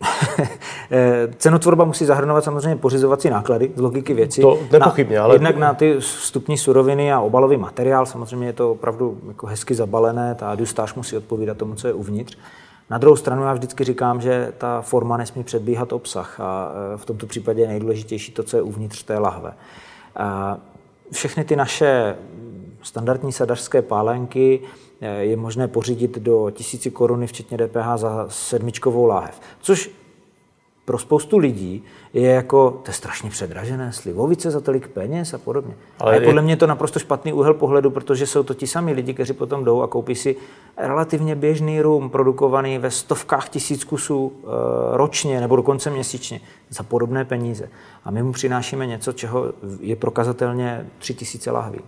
Eh, 0.90 1.28
cenotvorba 1.36 1.84
musí 1.84 2.04
zahrnovat 2.04 2.44
samozřejmě 2.44 2.76
pořizovací 2.76 3.30
náklady 3.30 3.70
z 3.76 3.80
logiky 3.80 4.14
věci. 4.14 4.40
To 4.40 4.58
nepochybně, 4.72 5.16
na, 5.16 5.24
ale... 5.24 5.34
Jednak 5.34 5.56
na 5.56 5.74
ty 5.74 5.96
vstupní 5.98 6.58
suroviny 6.58 7.12
a 7.12 7.20
obalový 7.20 7.56
materiál, 7.56 8.06
samozřejmě 8.06 8.46
je 8.46 8.52
to 8.52 8.70
opravdu 8.70 9.18
jako 9.28 9.46
hezky 9.46 9.74
zabalené, 9.74 10.34
ta 10.34 10.50
adjustáž 10.50 10.94
musí 10.94 11.16
odpovídat 11.16 11.56
tomu, 11.56 11.74
co 11.74 11.86
je 11.86 11.92
uvnitř. 11.92 12.38
Na 12.90 12.98
druhou 12.98 13.16
stranu 13.16 13.42
já 13.42 13.52
vždycky 13.52 13.84
říkám, 13.84 14.20
že 14.20 14.52
ta 14.58 14.82
forma 14.82 15.16
nesmí 15.16 15.44
předbíhat 15.44 15.92
obsah 15.92 16.40
a 16.40 16.72
eh, 16.94 16.96
v 16.96 17.04
tomto 17.04 17.26
případě 17.26 17.62
je 17.62 17.68
nejdůležitější 17.68 18.32
to, 18.32 18.42
co 18.42 18.56
je 18.56 18.62
uvnitř 18.62 19.02
té 19.02 19.18
lahve. 19.18 19.52
Všechny 21.12 21.44
ty 21.44 21.56
naše 21.56 22.16
standardní 22.82 23.32
sadařské 23.32 23.82
pálenky, 23.82 24.60
Eh, 25.00 25.24
je 25.24 25.36
možné 25.36 25.68
pořídit 25.68 26.18
do 26.18 26.50
tisíci 26.50 26.90
koruny, 26.90 27.26
včetně 27.26 27.58
DPH, 27.58 27.96
za 27.96 28.26
sedmičkovou 28.28 29.04
láhev. 29.04 29.40
Což 29.60 29.90
pro 30.86 30.98
spoustu 30.98 31.38
lidí 31.38 31.84
je 32.14 32.30
jako, 32.30 32.80
to 32.82 32.90
je 32.90 32.94
strašně 32.94 33.30
předražené, 33.30 33.92
slivovice 33.92 34.50
za 34.50 34.60
tolik 34.60 34.88
peněz 34.88 35.34
a 35.34 35.38
podobně. 35.38 35.74
Ale 35.98 36.12
a 36.12 36.14
je 36.14 36.20
podle 36.20 36.42
mě 36.42 36.56
to 36.56 36.66
naprosto 36.66 36.98
špatný 36.98 37.32
úhel 37.32 37.54
pohledu, 37.54 37.90
protože 37.90 38.26
jsou 38.26 38.42
to 38.42 38.54
ti 38.54 38.66
sami 38.66 38.92
lidi, 38.92 39.14
kteří 39.14 39.32
potom 39.32 39.64
jdou 39.64 39.82
a 39.82 39.86
koupí 39.86 40.14
si 40.14 40.36
relativně 40.76 41.34
běžný 41.34 41.80
rum, 41.80 42.10
produkovaný 42.10 42.78
ve 42.78 42.90
stovkách 42.90 43.48
tisíc 43.48 43.84
kusů 43.84 44.32
e, 44.32 44.46
ročně 44.96 45.40
nebo 45.40 45.56
dokonce 45.56 45.90
měsíčně 45.90 46.40
za 46.70 46.82
podobné 46.82 47.24
peníze. 47.24 47.68
A 48.04 48.10
my 48.10 48.22
mu 48.22 48.32
přinášíme 48.32 48.86
něco, 48.86 49.12
čeho 49.12 49.52
je 49.80 49.96
prokazatelně 49.96 50.86
tři 50.98 51.14
tisíce 51.14 51.50
lahví. 51.50 51.80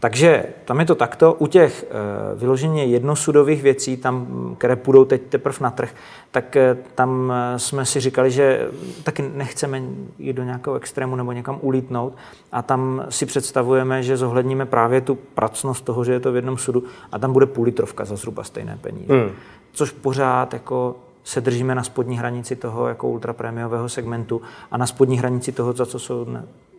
Takže 0.00 0.44
tam 0.64 0.80
je 0.80 0.86
to 0.86 0.94
takto. 0.94 1.34
U 1.34 1.46
těch 1.46 1.86
eh, 1.88 2.34
vyloženě 2.34 2.84
jednosudových 2.84 3.62
věcí, 3.62 3.96
tam, 3.96 4.26
které 4.58 4.76
půjdou 4.76 5.04
teď 5.04 5.22
teprve 5.22 5.58
na 5.60 5.70
trh, 5.70 5.94
tak 6.30 6.56
eh, 6.56 6.76
tam 6.94 7.32
eh, 7.32 7.58
jsme 7.58 7.86
si 7.86 8.00
říkali, 8.00 8.30
že 8.30 8.68
taky 9.02 9.30
nechceme 9.34 9.82
jít 10.18 10.32
do 10.32 10.42
nějakého 10.42 10.76
extrému 10.76 11.16
nebo 11.16 11.32
někam 11.32 11.58
ulítnout 11.60 12.14
a 12.52 12.62
tam 12.62 13.04
si 13.08 13.26
představujeme, 13.26 14.02
že 14.02 14.16
zohledníme 14.16 14.66
právě 14.66 15.00
tu 15.00 15.14
pracnost 15.14 15.84
toho, 15.84 16.04
že 16.04 16.12
je 16.12 16.20
to 16.20 16.32
v 16.32 16.36
jednom 16.36 16.58
sudu 16.58 16.84
a 17.12 17.18
tam 17.18 17.32
bude 17.32 17.46
půl 17.46 17.64
litrovka 17.64 18.04
za 18.04 18.16
zhruba 18.16 18.44
stejné 18.44 18.78
peníze. 18.80 19.14
Hmm. 19.14 19.30
Což 19.72 19.90
pořád 19.90 20.52
jako 20.52 20.96
se 21.24 21.40
držíme 21.40 21.74
na 21.74 21.82
spodní 21.82 22.18
hranici 22.18 22.56
toho 22.56 22.88
jako 22.88 23.08
ultraprémiového 23.08 23.88
segmentu 23.88 24.42
a 24.70 24.76
na 24.76 24.86
spodní 24.86 25.18
hranici 25.18 25.52
toho, 25.52 25.72
za 25.72 25.86
co 25.86 25.98
jsou, 25.98 26.26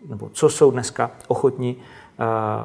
nebo 0.10 0.30
co 0.34 0.50
jsou 0.50 0.72
dneska 0.72 1.12
ochotní 1.28 1.78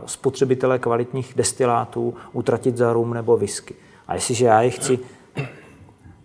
spotřebitelé 0.06 0.78
kvalitních 0.78 1.32
destilátů 1.36 2.14
utratit 2.32 2.76
za 2.76 2.92
rum 2.92 3.14
nebo 3.14 3.36
whisky. 3.36 3.74
A 4.08 4.14
jestliže 4.14 4.46
já 4.46 4.62
je 4.62 4.70
chci 4.70 4.98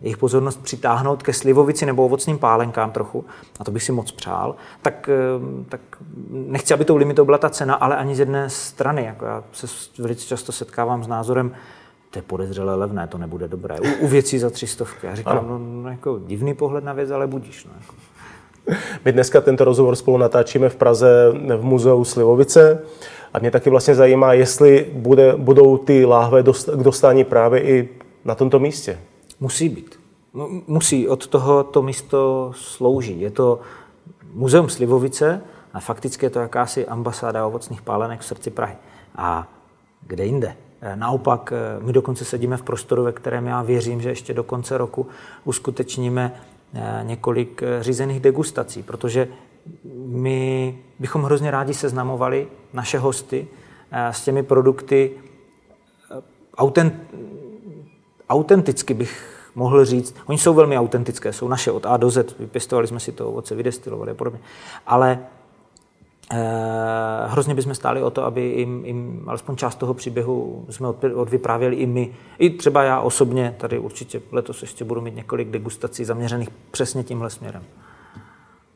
jejich 0.01 0.17
pozornost 0.17 0.63
přitáhnout 0.63 1.23
ke 1.23 1.33
slivovici 1.33 1.85
nebo 1.85 2.05
ovocným 2.05 2.37
pálenkám 2.37 2.91
trochu, 2.91 3.25
a 3.59 3.63
to 3.63 3.71
bych 3.71 3.83
si 3.83 3.91
moc 3.91 4.11
přál, 4.11 4.55
tak, 4.81 5.09
eh, 5.09 5.65
tak 5.69 5.81
nechci, 6.29 6.73
aby 6.73 6.85
tou 6.85 6.95
limitou 6.95 7.25
byla 7.25 7.37
ta 7.37 7.49
cena, 7.49 7.75
ale 7.75 7.95
ani 7.95 8.15
z 8.15 8.19
jedné 8.19 8.49
strany. 8.49 9.05
Jako 9.05 9.25
já 9.25 9.43
se 9.51 9.67
velice 9.99 10.27
často 10.27 10.51
setkávám 10.51 11.03
s 11.03 11.07
názorem, 11.07 11.51
to 12.09 12.19
je 12.19 12.23
podezřelé 12.23 12.75
levné, 12.75 13.07
to 13.07 13.17
nebude 13.17 13.47
dobré. 13.47 13.75
U, 13.79 14.05
u 14.05 14.07
věcí 14.07 14.39
za 14.39 14.49
třistovky. 14.49 15.07
Já 15.07 15.15
říkám, 15.15 15.45
no, 15.49 15.59
no, 15.59 15.89
jako 15.89 16.19
divný 16.25 16.53
pohled 16.53 16.83
na 16.83 16.93
věc, 16.93 17.11
ale 17.11 17.27
budíš. 17.27 17.65
No, 17.65 17.71
jako. 17.81 17.95
My 19.05 19.11
dneska 19.11 19.41
tento 19.41 19.63
rozhovor 19.63 19.95
spolu 19.95 20.17
natáčíme 20.17 20.69
v 20.69 20.75
Praze 20.75 21.31
v 21.57 21.63
muzeu 21.63 22.03
Slivovice. 22.03 22.81
A 23.33 23.39
mě 23.39 23.51
taky 23.51 23.69
vlastně 23.69 23.95
zajímá, 23.95 24.33
jestli 24.33 24.89
bude, 24.93 25.35
budou 25.35 25.77
ty 25.77 26.05
láhve 26.05 26.43
dost, 26.43 26.69
k 26.69 26.83
dostání 26.83 27.23
právě 27.23 27.61
i 27.61 27.89
na 28.25 28.35
tomto 28.35 28.59
místě. 28.59 28.99
Musí 29.39 29.69
být. 29.69 29.99
Musí. 30.67 31.07
Od 31.07 31.27
toho 31.27 31.63
to 31.63 31.81
místo 31.81 32.51
slouží. 32.55 33.21
Je 33.21 33.31
to 33.31 33.59
muzeum 34.33 34.69
Slivovice 34.69 35.41
a 35.73 35.79
fakticky 35.79 36.25
je 36.25 36.29
to 36.29 36.39
jakási 36.39 36.87
ambasáda 36.87 37.47
ovocných 37.47 37.81
pálenek 37.81 38.19
v 38.19 38.25
srdci 38.25 38.49
Prahy. 38.49 38.75
A 39.15 39.47
kde 40.07 40.25
jinde? 40.25 40.55
E, 40.81 40.95
naopak, 40.95 41.53
e, 41.53 41.83
my 41.83 41.93
dokonce 41.93 42.25
sedíme 42.25 42.57
v 42.57 42.63
prostoru, 42.63 43.03
ve 43.03 43.11
kterém 43.11 43.47
já 43.47 43.61
věřím, 43.61 44.01
že 44.01 44.09
ještě 44.09 44.33
do 44.33 44.43
konce 44.43 44.77
roku 44.77 45.07
uskutečníme 45.43 46.33
e, 46.73 47.03
několik 47.03 47.63
řízených 47.81 48.19
degustací, 48.19 48.83
protože 48.83 49.27
my 50.05 50.77
bychom 50.99 51.23
hrozně 51.23 51.51
rádi 51.51 51.73
seznamovali 51.73 52.47
naše 52.73 52.99
hosty 52.99 53.47
eh, 53.91 54.13
s 54.13 54.23
těmi 54.23 54.43
produkty 54.43 55.11
eh, 56.11 56.21
autent, 56.57 56.93
autenticky 58.29 58.93
bych 58.93 59.41
mohl 59.55 59.85
říct. 59.85 60.15
Oni 60.25 60.37
jsou 60.37 60.53
velmi 60.53 60.77
autentické, 60.77 61.33
jsou 61.33 61.47
naše 61.47 61.71
od 61.71 61.85
A 61.85 61.97
do 61.97 62.09
Z, 62.09 62.39
vypěstovali 62.39 62.87
jsme 62.87 62.99
si 62.99 63.11
to 63.11 63.29
ovoce, 63.29 63.55
vydestilovali 63.55 64.11
a 64.11 64.13
podobně. 64.13 64.39
Ale 64.87 65.19
eh, 66.31 66.37
hrozně 67.27 67.55
bychom 67.55 67.75
stáli 67.75 68.03
o 68.03 68.09
to, 68.09 68.23
aby 68.23 68.41
jim, 68.41 68.85
jim 68.85 69.23
alespoň 69.27 69.55
část 69.55 69.75
toho 69.75 69.93
příběhu 69.93 70.65
jsme 70.69 70.87
od, 70.87 71.03
odvyprávěli 71.03 71.75
i 71.75 71.85
my. 71.85 72.15
I 72.37 72.49
třeba 72.49 72.83
já 72.83 72.99
osobně, 72.99 73.55
tady 73.57 73.79
určitě 73.79 74.21
letos 74.31 74.61
ještě 74.61 74.85
budu 74.85 75.01
mít 75.01 75.15
několik 75.15 75.49
degustací 75.49 76.05
zaměřených 76.05 76.49
přesně 76.71 77.03
tímhle 77.03 77.29
směrem. 77.29 77.63